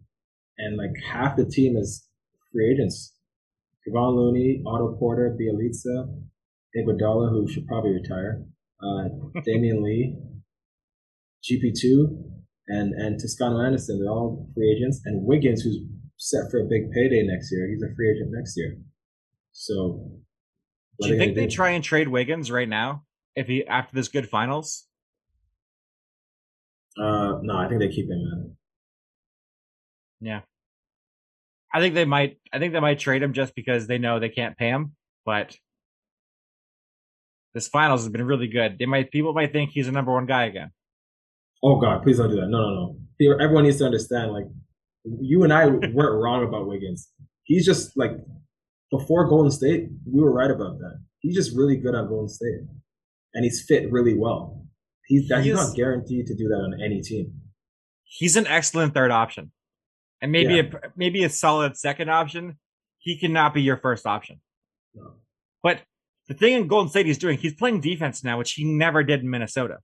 [0.59, 2.07] and like half the team is
[2.53, 3.13] free agents.
[3.87, 6.09] Kevon Looney, Otto Porter, Bjelica,
[6.77, 8.43] Iguodala, who should probably retire
[8.83, 9.09] uh,
[9.47, 10.17] Damion Lee,
[11.43, 12.23] GP2,
[12.69, 13.99] and and Toscano Anderson.
[13.99, 15.79] They're all free agents, and Wiggins, who's
[16.25, 17.69] set for a big payday next year.
[17.69, 18.79] He's a free agent next year.
[19.53, 20.11] So,
[21.01, 23.05] do you think they try and trade Wiggins right now
[23.37, 24.87] if he after this good finals?
[26.99, 28.25] Uh, no, I think they keep him.
[28.25, 28.57] Man.
[30.21, 30.41] Yeah,
[31.73, 32.39] I think they might.
[32.53, 34.93] I think they might trade him just because they know they can't pay him.
[35.27, 35.57] But
[37.53, 38.79] this finals has been really good.
[38.79, 40.71] They might people might think he's a number one guy again.
[41.63, 42.49] Oh God, please don't do that.
[42.49, 43.37] No, no, no.
[43.41, 44.33] Everyone needs to understand.
[44.33, 44.47] Like
[45.05, 47.11] you and I weren't wrong about Wiggins.
[47.45, 48.13] He's just like
[48.91, 51.01] before Golden State, we were right about that.
[51.21, 52.61] He's just really good at Golden State,
[53.35, 54.65] and he's fit really well.
[55.07, 57.41] He's he's not guaranteed to do that on any team.
[58.05, 59.53] He's an excellent third option,
[60.21, 60.63] and maybe yeah.
[60.63, 62.59] a maybe a solid second option.
[62.99, 64.41] He cannot be your first option.
[64.95, 65.15] No.
[65.63, 65.81] But
[66.29, 69.21] the thing in Golden State he's doing, he's playing defense now, which he never did
[69.21, 69.79] in Minnesota.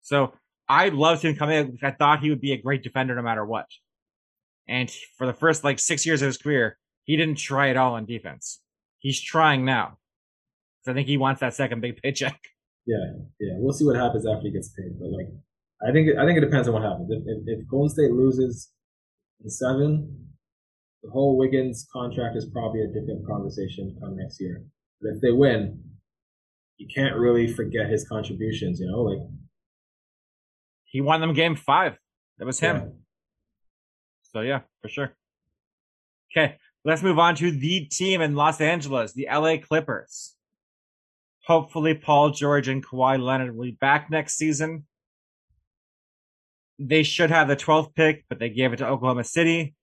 [0.00, 0.32] So
[0.72, 1.78] I loved him coming in.
[1.82, 3.66] I thought he would be a great defender no matter what.
[4.66, 7.92] And for the first like six years of his career, he didn't try at all
[7.92, 8.62] on defense.
[8.98, 9.98] He's trying now.
[10.82, 12.40] So I think he wants that second big paycheck.
[12.84, 12.98] Yeah,
[13.38, 13.52] yeah.
[13.58, 14.98] We'll see what happens after he gets paid.
[14.98, 15.28] But like,
[15.88, 17.08] I think I think it depends on what happens.
[17.12, 18.72] If, if, if Golden State loses
[19.40, 20.26] in seven,
[21.04, 24.64] the whole Wiggins contract is probably a different conversation come next year.
[25.00, 25.80] But if they win,
[26.76, 28.80] you can't really forget his contributions.
[28.80, 29.22] You know, like
[30.92, 31.96] he won them game five.
[32.38, 32.76] That was him.
[32.76, 32.88] Yeah.
[34.32, 35.16] So yeah, for sure.
[36.30, 40.34] Okay, let's move on to the team in Los Angeles, the LA Clippers.
[41.46, 44.86] Hopefully, Paul George and Kawhi Leonard will be back next season.
[46.78, 49.74] They should have the 12th pick, but they gave it to Oklahoma City.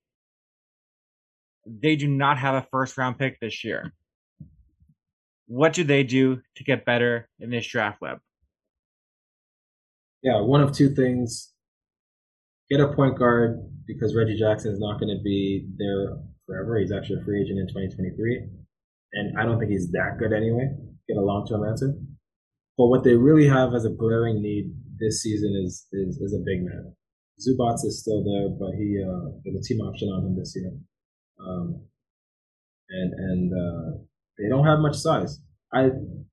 [1.66, 3.92] They do not have a first round pick this year.
[5.46, 8.20] What do they do to get better in this draft Webb?
[10.22, 11.52] Yeah, one of two things.
[12.70, 16.78] Get a point guard because Reggie Jackson is not going to be there forever.
[16.78, 18.46] He's actually a free agent in 2023.
[19.14, 20.68] And I don't think he's that good anyway.
[21.08, 21.94] Get a long term answer.
[22.76, 26.44] But what they really have as a glaring need this season is is, is a
[26.44, 26.94] big man.
[27.40, 30.72] Zubac is still there, but he uh, there's a team option on him this year.
[31.40, 31.82] Um,
[32.90, 33.98] and and uh,
[34.38, 35.40] they don't have much size.
[35.72, 35.90] I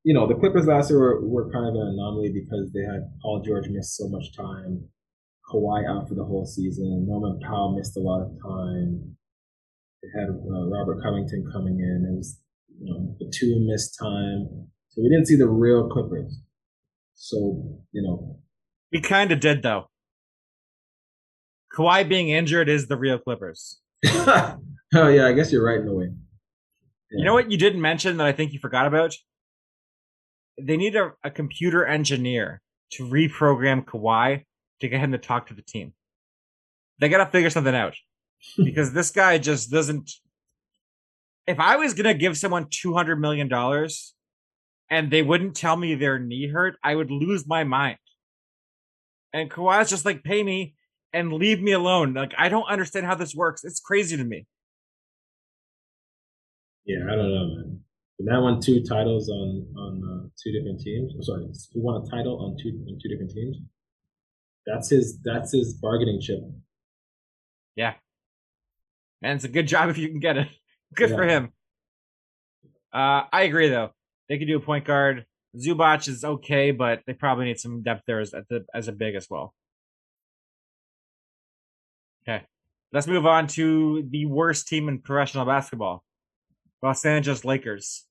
[0.07, 3.11] you know the Clippers last year were, were kind of an anomaly because they had
[3.21, 4.87] Paul George miss so much time,
[5.51, 9.17] Kawhi out for the whole season, Norman Powell missed a lot of time.
[10.01, 12.07] They had uh, Robert Covington coming in.
[12.09, 12.39] It was
[12.79, 16.39] you know the two missed time, so we didn't see the real Clippers.
[17.15, 18.39] So you know
[18.93, 19.89] We kind of did though.
[21.77, 23.81] Kawhi being injured is the real Clippers.
[24.05, 24.57] oh
[24.93, 26.07] yeah, I guess you're right in a way.
[27.11, 29.13] You know what you didn't mention that I think you forgot about?
[30.59, 34.43] They need a, a computer engineer to reprogram Kawhi
[34.81, 35.93] to get him to talk to the team.
[36.99, 37.95] They got to figure something out
[38.57, 40.11] because this guy just doesn't.
[41.45, 44.13] If I was gonna give someone two hundred million dollars
[44.89, 47.97] and they wouldn't tell me their knee hurt, I would lose my mind.
[49.33, 50.75] And Kawhi's just like, pay me
[51.13, 52.13] and leave me alone.
[52.13, 53.63] Like I don't understand how this works.
[53.63, 54.45] It's crazy to me.
[56.85, 57.79] Yeah, I don't know, man.
[58.19, 61.13] The man won two titles on on uh, two different teams.
[61.13, 63.57] I'm sorry, he won a title on two on two different teams.
[64.65, 65.19] That's his.
[65.23, 66.39] That's his bargaining chip.
[67.75, 67.93] Yeah.
[69.21, 70.47] And it's a good job if you can get it.
[70.95, 71.51] Good for him.
[72.93, 73.89] Uh, I agree though.
[74.29, 75.25] They could do a point guard.
[75.55, 78.93] Zubac is okay, but they probably need some depth there as at the as a
[78.93, 79.53] big as well.
[82.23, 82.45] Okay.
[82.93, 86.03] Let's move on to the worst team in professional basketball.
[86.81, 88.05] Los Angeles Lakers.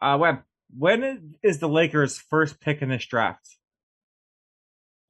[0.00, 0.42] Uh Webb,
[0.76, 3.56] when is the Lakers first pick in this draft?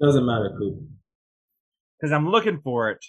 [0.00, 0.80] Doesn't matter, Coop.
[1.98, 3.04] Because I'm looking for it.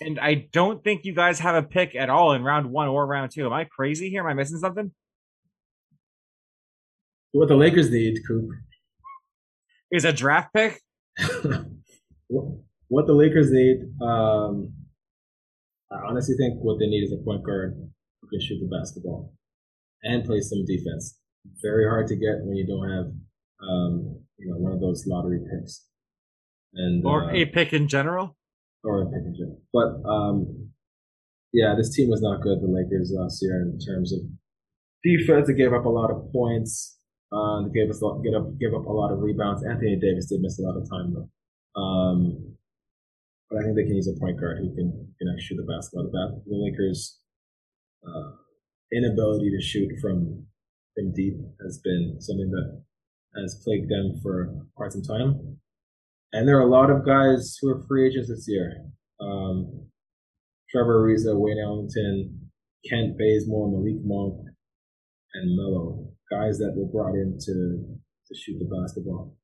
[0.00, 3.06] And I don't think you guys have a pick at all in round one or
[3.06, 3.46] round two.
[3.46, 4.20] Am I crazy here?
[4.20, 4.92] Am I missing something?
[7.32, 8.50] What the Lakers need, Coop.
[9.90, 10.80] Is a draft pick?
[12.28, 12.44] what
[12.88, 14.72] what the Lakers need, um,
[15.90, 17.76] I honestly think what they need is a point guard
[18.28, 19.32] who can shoot the basketball
[20.02, 21.18] and play some defense.
[21.62, 23.06] Very hard to get when you don't have,
[23.66, 25.86] um, you know, one of those lottery picks.
[26.74, 28.36] And Or uh, a pick in general?
[28.84, 29.48] or a pick and chip.
[29.72, 30.70] But um,
[31.52, 32.60] yeah, this team was not good.
[32.60, 34.20] The Lakers last year in terms of
[35.02, 36.96] defense, they gave up a lot of points.
[37.32, 39.64] Uh, they gave us a lot, get up, give up a lot of rebounds.
[39.64, 41.80] Anthony Davis did miss a lot of time though.
[41.80, 42.54] Um,
[43.50, 45.66] but I think they can use a point guard who can can actually shoot the
[45.72, 46.08] basketball.
[46.12, 47.18] The, the Lakers'
[48.06, 48.30] uh,
[48.92, 50.46] inability to shoot from
[50.94, 52.82] from deep has been something that
[53.40, 55.58] has plagued them for quite some time.
[56.32, 58.84] And there are a lot of guys who are free agents this year.
[59.20, 59.86] Um,
[60.70, 62.50] Trevor Ariza, Wayne Ellington,
[62.88, 64.46] Kent Bazemore, Malik Monk,
[65.34, 66.10] and Melo.
[66.30, 69.36] Guys that were brought in to, to shoot the basketball.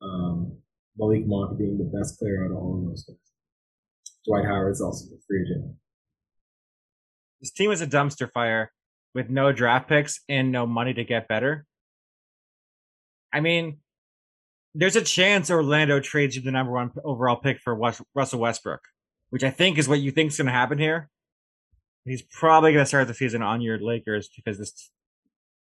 [0.00, 0.58] Um,
[0.96, 3.16] Malik Monk being the best player out of all of those guys.
[4.26, 5.74] Dwight Howard's also a free agent.
[7.42, 8.72] This team is a dumpster fire
[9.14, 11.66] with no draft picks and no money to get better.
[13.32, 13.78] I mean,
[14.74, 18.80] there's a chance Orlando trades you the number one overall pick for Russell Westbrook,
[19.30, 21.10] which I think is what you think is going to happen here.
[22.04, 24.90] He's probably going to start the season on your Lakers because this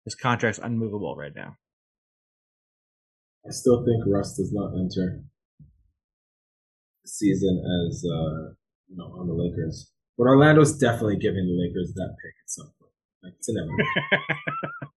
[0.05, 1.55] this contract's unmovable right now.
[3.47, 5.21] I still think Russ does not enter
[7.03, 8.53] the season as uh,
[8.87, 9.91] you know on the Lakers.
[10.19, 12.91] But Orlando's definitely giving the Lakers that pick at some point.
[13.23, 13.77] Like it's inevitable.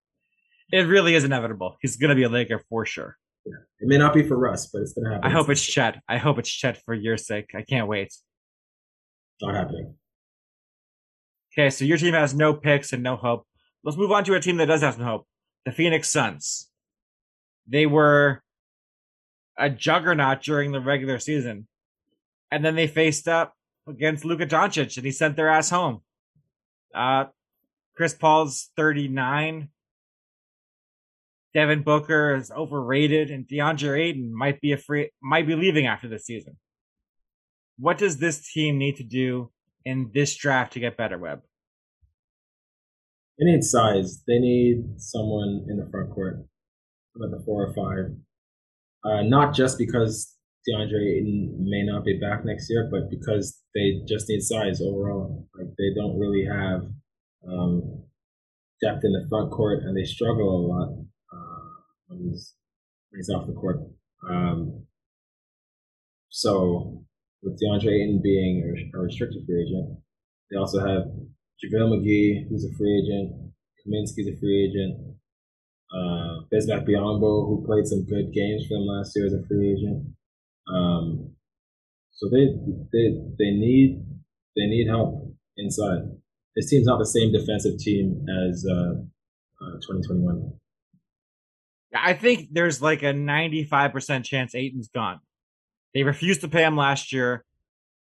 [0.74, 1.76] It really is inevitable.
[1.82, 3.18] He's going to be a Laker for sure.
[3.46, 5.30] it may not be for Russ, but it's gonna happen.
[5.30, 6.02] I hope it's Chet.
[6.08, 7.52] I hope it's Chet for your sake.
[7.54, 8.14] I can't wait.
[9.42, 9.96] not happening.
[11.54, 13.46] Okay, so your team has no picks and no hope.
[13.84, 15.28] Let's move on to a team that does have some hope.
[15.66, 16.70] The Phoenix Suns.
[17.68, 18.42] They were
[19.58, 21.68] a juggernaut during the regular season.
[22.50, 23.56] And then they faced up
[23.88, 26.02] against Luka Doncic, and he sent their ass home.
[26.94, 27.26] Uh,
[27.96, 29.70] Chris Paul's 39.
[31.54, 36.08] Devin Booker is overrated, and DeAndre Ayton might be a free, might be leaving after
[36.08, 36.58] this season.
[37.78, 39.52] What does this team need to do
[39.84, 41.42] in this draft to get better, Webb?
[43.38, 44.24] They need size.
[44.28, 46.46] They need someone in the front court,
[47.16, 48.16] about the four or five.
[49.04, 54.02] Uh, not just because DeAndre Ayton may not be back next year, but because they
[54.08, 55.48] just need size overall.
[55.58, 56.88] Like they don't really have
[57.48, 58.04] um,
[58.82, 60.90] depth in the front court, and they struggle a lot
[61.34, 61.70] uh,
[62.08, 62.54] when, he's,
[63.10, 63.80] when he's off the court.
[64.30, 64.86] Um,
[66.30, 67.04] so
[67.42, 69.98] with DeAndre Ayton being a, restricted free agent,
[70.52, 71.10] they also have
[71.64, 73.52] JaVale McGee, who's a free agent.
[73.82, 75.16] Kaminsky's a free agent.
[75.92, 79.74] Uh, Bismack Biyombo, who played some good games for them last year as a free
[79.74, 80.06] agent.
[80.68, 81.36] Um,
[82.12, 82.48] so they
[82.92, 84.04] they they need
[84.56, 86.00] they need help inside.
[86.56, 88.94] This team's not the same defensive team as uh,
[89.64, 90.54] uh, 2021.
[91.96, 95.20] I think there's like a 95% chance Ayton's gone.
[95.94, 97.44] They refused to pay him last year.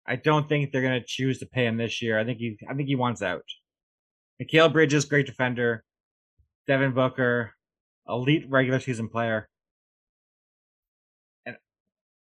[0.08, 2.20] I don't think they're going to choose to pay him this year.
[2.20, 3.44] I think he I think he wants out.
[4.42, 5.84] Mikal Bridges, great defender.
[6.68, 7.52] Devin Booker,
[8.08, 9.50] elite regular season player.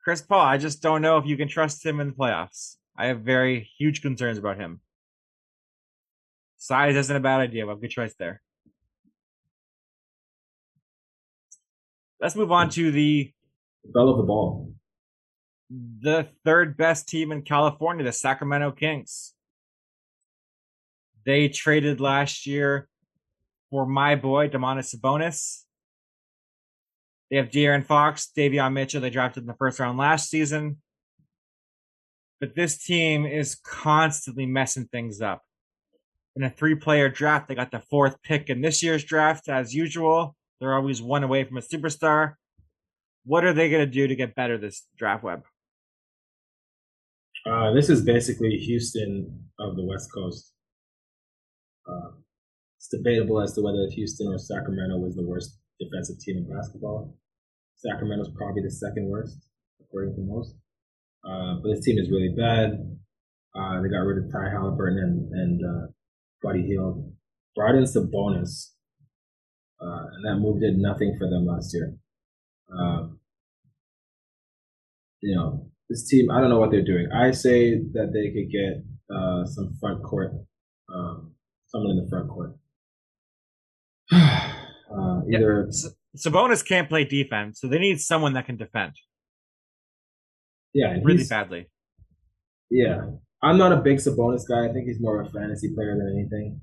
[0.04, 2.78] Chris Paul, I just don't know if you can trust him in the playoffs.
[2.98, 4.82] I have very huge concerns about him.
[6.58, 8.42] Size isn't a bad idea, but good choice there.
[12.20, 13.32] Let's move on to the
[13.86, 14.74] bell of the ball.
[15.70, 19.34] The third best team in California, the Sacramento Kings.
[21.26, 22.88] They traded last year
[23.70, 25.64] for my boy, Domantas Sabonis.
[27.32, 30.82] They have De'Aaron Fox, Davion Mitchell, they drafted in the first round last season.
[32.42, 35.42] But this team is constantly messing things up.
[36.36, 39.74] In a three player draft, they got the fourth pick in this year's draft, as
[39.74, 40.36] usual.
[40.60, 42.34] They're always one away from a superstar.
[43.24, 45.44] What are they going to do to get better this draft Webb?
[47.46, 50.54] Uh, this is basically Houston of the West Coast.
[51.88, 52.12] Uh,
[52.78, 57.16] it's debatable as to whether Houston or Sacramento was the worst defensive team in basketball.
[57.76, 59.38] Sacramento's probably the second worst,
[59.82, 60.56] according to most.
[61.26, 62.74] Uh, but this team is really bad.
[63.56, 65.88] Uh, they got rid of Ty Halliburton and, and uh,
[66.42, 67.12] Buddy Hield.
[67.56, 68.72] Brought in Sabonis,
[69.82, 71.94] uh, and that move did nothing for them last year.
[72.72, 73.20] Um,
[75.22, 77.10] you know, this team, I don't know what they're doing.
[77.14, 80.32] I say that they could get uh, some front court,
[80.94, 81.34] um,
[81.68, 82.56] someone in the front court.
[85.32, 85.90] either yeah.
[86.18, 88.94] Sabonis can't play defense, so they need someone that can defend.
[90.74, 91.68] Yeah, really badly.
[92.70, 93.02] Yeah,
[93.44, 94.70] I'm not a big Sabonis guy.
[94.70, 96.62] I think he's more of a fantasy player than anything.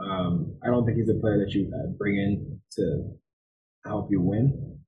[0.00, 3.10] Um, I don't think he's a player that you uh, bring in to
[3.84, 4.78] help you win,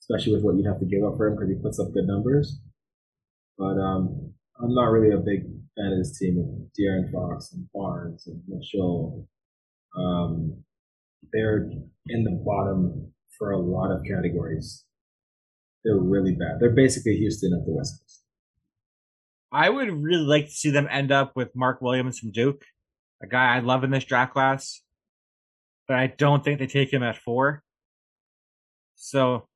[0.00, 2.06] especially with what you'd have to give up for him because he puts up good
[2.06, 2.60] numbers.
[3.58, 5.42] But um, I'm not really a big
[5.76, 9.28] fan of this team with De'Aaron Fox and Barnes and Mitchell.
[9.96, 10.64] Um,
[11.32, 11.68] they're
[12.08, 14.84] in the bottom for a lot of categories.
[15.84, 16.58] They're really bad.
[16.60, 18.22] They're basically Houston of the West Coast.
[19.52, 22.64] I would really like to see them end up with Mark Williams from Duke,
[23.22, 24.82] a guy I love in this draft class,
[25.86, 27.62] but I don't think they take him at four.
[28.96, 29.46] So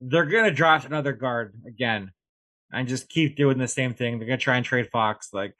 [0.00, 2.12] they're going to draft another guard again
[2.72, 4.18] and just keep doing the same thing.
[4.18, 5.28] They're going to try and trade Fox.
[5.32, 5.54] Like,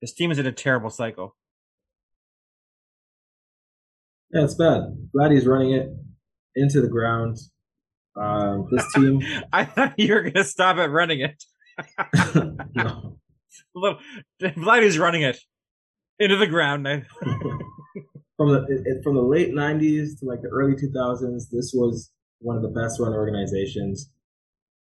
[0.00, 1.36] this team is in a terrible cycle.
[4.32, 4.82] Yeah, it's bad.
[5.14, 5.88] Vladdy's running it
[6.54, 7.36] into the ground.
[8.18, 9.20] Um, this team.
[9.52, 11.42] I thought you were going to stop at running it.
[12.74, 13.18] no.
[14.40, 15.38] Vladdy's running it
[16.18, 16.86] into the ground.
[18.36, 22.10] from the it, from the late '90s to like the early 2000s, this was
[22.40, 24.10] one of the best run organizations.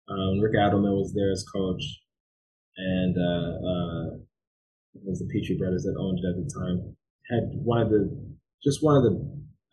[0.10, 1.84] Um, Rick Adelman was there as coach,
[2.78, 4.16] and uh, uh,
[4.96, 6.96] it was the Petrie brothers that owned it at the time.
[7.30, 8.33] Had one of the
[8.64, 9.16] just one of the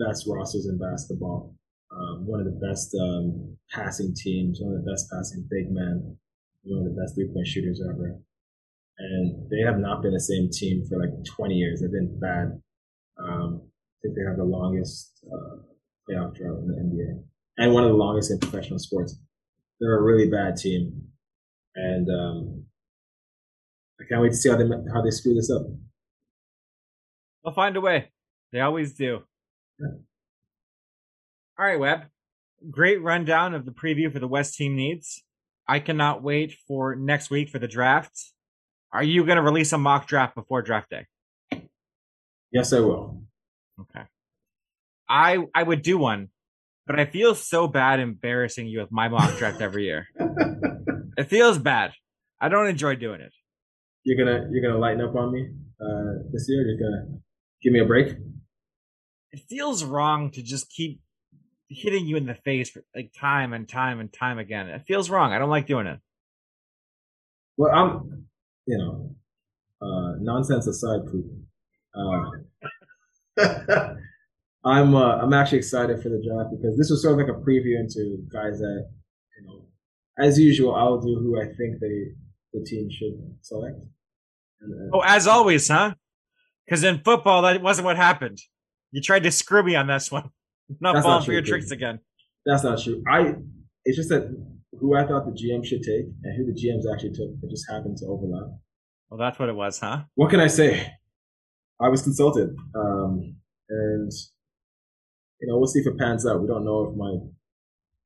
[0.05, 1.55] best rosters in basketball.
[1.91, 6.17] Um, one of the best um, passing teams, one of the best passing big men,
[6.63, 8.19] one of the best three point shooters ever.
[8.99, 11.81] And they have not been the same team for like 20 years.
[11.81, 12.61] They've been bad.
[13.19, 15.57] Um, I think they have the longest uh,
[16.09, 17.23] playoff drought in the NBA
[17.59, 19.19] and one of the longest in professional sports.
[19.81, 21.09] They're a really bad team.
[21.75, 22.65] And um,
[24.01, 25.63] I can't wait to see how they, how they screw this up.
[27.45, 28.11] They'll find a way.
[28.53, 29.21] They always do.
[31.59, 32.05] All right, Webb.
[32.71, 35.23] Great rundown of the preview for the West team needs.
[35.69, 38.13] I cannot wait for next week for the draft.
[38.93, 41.07] Are you going to release a mock draft before draft day?
[42.53, 43.23] Yes, I will.
[43.81, 44.05] Okay.
[45.09, 46.29] I I would do one,
[46.87, 50.07] but I feel so bad embarrassing you with my mock draft every year.
[51.17, 51.93] It feels bad.
[52.41, 53.33] I don't enjoy doing it.
[54.05, 56.63] You're gonna you're gonna lighten up on me uh, this year.
[56.67, 57.19] You're gonna
[57.63, 58.17] give me a break.
[59.33, 61.01] It feels wrong to just keep
[61.69, 64.69] hitting you in the face for like time and time and time again.
[64.69, 65.33] It feels wrong.
[65.33, 66.01] I don't like doing it.
[67.57, 68.27] Well, I'm,
[68.67, 69.15] you know,
[69.81, 71.27] uh, nonsense aside, Coop.
[71.95, 72.31] Uh,
[74.65, 77.41] I'm uh, I'm actually excited for the draft because this was sort of like a
[77.41, 78.89] preview into guys that
[79.39, 79.67] you know,
[80.19, 82.13] as usual, I'll do who I think they
[82.53, 83.81] the team should select.
[84.61, 85.95] And, uh, oh, as always, huh?
[86.67, 88.39] Because in football, that wasn't what happened.
[88.93, 90.31] You tried to screw me on this one.
[90.81, 92.01] not falling not for your tricks again.
[92.47, 93.03] That's not true.
[93.09, 93.35] I.
[93.85, 94.29] It's just that
[94.79, 97.65] who I thought the GM should take and who the GMs actually took, it just
[97.69, 98.51] happened to overlap.
[99.09, 100.03] Well, that's what it was, huh?
[100.15, 100.95] What can I say?
[101.81, 103.37] I was consulted, um,
[103.69, 104.13] and
[105.41, 106.41] you know we'll see if it pans out.
[106.41, 107.17] We don't know if my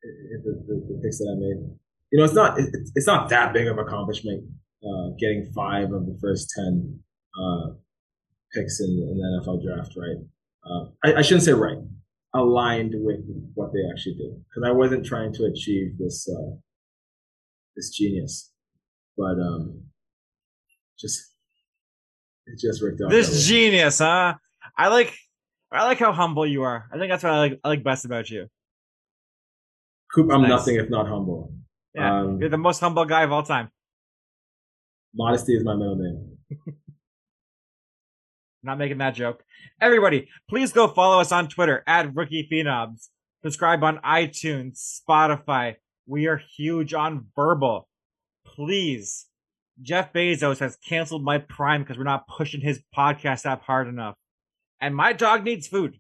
[0.02, 1.76] if the, the, the picks that I made.
[2.12, 4.44] You know, it's not it, it's not that big of an accomplishment
[4.82, 7.00] uh, getting five of the first ten
[7.34, 7.74] uh,
[8.54, 10.24] picks in, in, the NFL draft, right?
[10.64, 11.76] Uh, I, I, shouldn't say right
[12.34, 13.20] aligned with
[13.54, 16.56] what they actually did because I wasn't trying to achieve this uh,
[17.76, 18.52] this genius,
[19.16, 19.84] but um,
[20.98, 21.34] just
[22.46, 23.10] it just worked out.
[23.10, 24.34] This genius, huh?
[24.76, 25.14] I like
[25.72, 26.88] I like how humble you are.
[26.92, 28.48] I think that's what I like I like best about you.
[30.14, 30.50] Coop, I'm nice.
[30.50, 31.52] nothing if not humble.
[31.94, 33.70] Yeah, um, you're the most humble guy of all time.
[35.14, 36.38] Modesty is my middle name.
[38.64, 39.44] Not making that joke.
[39.80, 43.08] Everybody, please go follow us on Twitter at Rookie Phenoms.
[43.42, 45.76] Subscribe on iTunes, Spotify.
[46.06, 47.88] We are huge on Verbal.
[48.46, 49.26] Please.
[49.82, 54.14] Jeff Bezos has canceled my Prime because we're not pushing his podcast app hard enough.
[54.80, 55.98] And my dog needs food.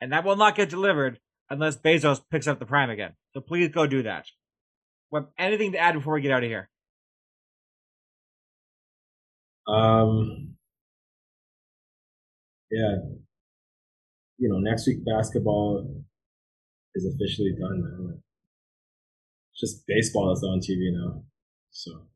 [0.00, 3.12] And that will not get delivered unless Bezos picks up the Prime again.
[3.32, 4.26] So please go do that.
[5.10, 6.68] What, anything to add before we get out of here?
[9.66, 10.55] Um,
[12.70, 12.96] yeah,
[14.38, 16.02] you know, next week basketball
[16.94, 18.22] is officially done, man.
[19.52, 21.22] It's just baseball that's on TV now.
[21.70, 22.06] So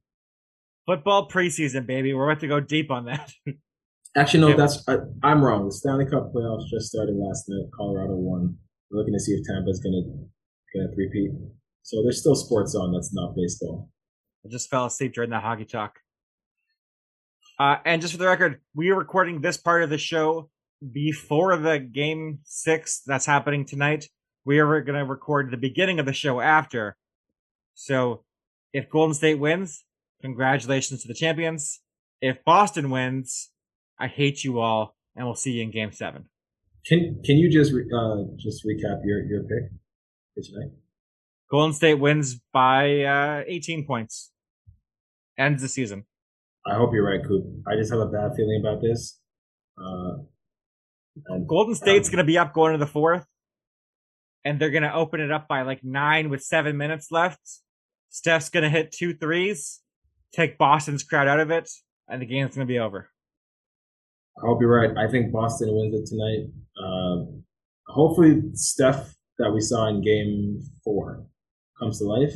[0.87, 2.15] football preseason, baby.
[2.15, 3.33] We're about to go deep on that.
[4.17, 4.57] Actually, no, yeah.
[4.57, 5.67] that's I, am wrong.
[5.67, 7.71] The Stanley Cup playoffs just started last night.
[7.77, 8.57] Colorado won.
[8.91, 10.03] We're looking to see if Tampa's gonna
[10.75, 11.31] gonna repeat.
[11.83, 13.89] So there's still sports on that's not baseball.
[14.45, 16.01] I just fell asleep during that hockey talk.
[17.61, 20.49] Uh, and just for the record, we are recording this part of the show
[20.93, 24.09] before the game six that's happening tonight.
[24.47, 26.97] We are going to record the beginning of the show after.
[27.75, 28.25] So
[28.73, 29.85] if Golden State wins,
[30.23, 31.81] congratulations to the champions.
[32.23, 33.51] If Boston wins,
[33.99, 36.31] I hate you all, and we'll see you in game seven.
[36.87, 39.71] Can Can you just uh, just recap your your pick
[40.35, 40.71] for tonight?
[41.51, 44.31] Golden State wins by uh, 18 points.
[45.37, 46.07] Ends the season.
[46.67, 47.45] I hope you're right, Coop.
[47.67, 49.19] I just have a bad feeling about this.
[49.79, 50.23] Uh,
[51.27, 53.25] and, Golden State's um, going to be up going to the fourth,
[54.45, 57.41] and they're going to open it up by like nine with seven minutes left.
[58.11, 59.81] Steph's going to hit two threes,
[60.35, 61.69] take Boston's crowd out of it,
[62.09, 63.11] and the game's going to be over.
[64.39, 64.97] I hope you're right.
[64.97, 66.51] I think Boston wins it tonight.
[66.79, 67.25] Uh,
[67.87, 71.27] hopefully, Steph that we saw in Game Four
[71.79, 72.35] comes to life.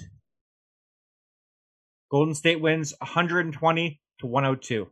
[2.10, 4.88] Golden State wins 120 to 102.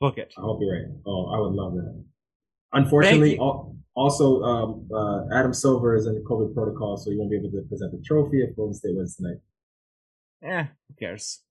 [0.00, 0.32] Book it.
[0.36, 0.86] I hope you're right.
[1.06, 2.04] Oh, I would love that.
[2.72, 3.38] Unfortunately,
[3.94, 7.50] also um, uh, Adam Silver is in the COVID protocol, so he won't be able
[7.50, 9.36] to present the trophy if Golden State wins tonight.
[10.42, 11.42] Eh, who cares?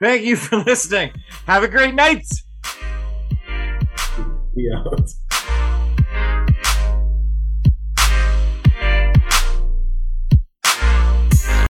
[0.00, 1.12] Thank you for listening.
[1.46, 2.26] Have a great night.
[4.54, 5.10] We out.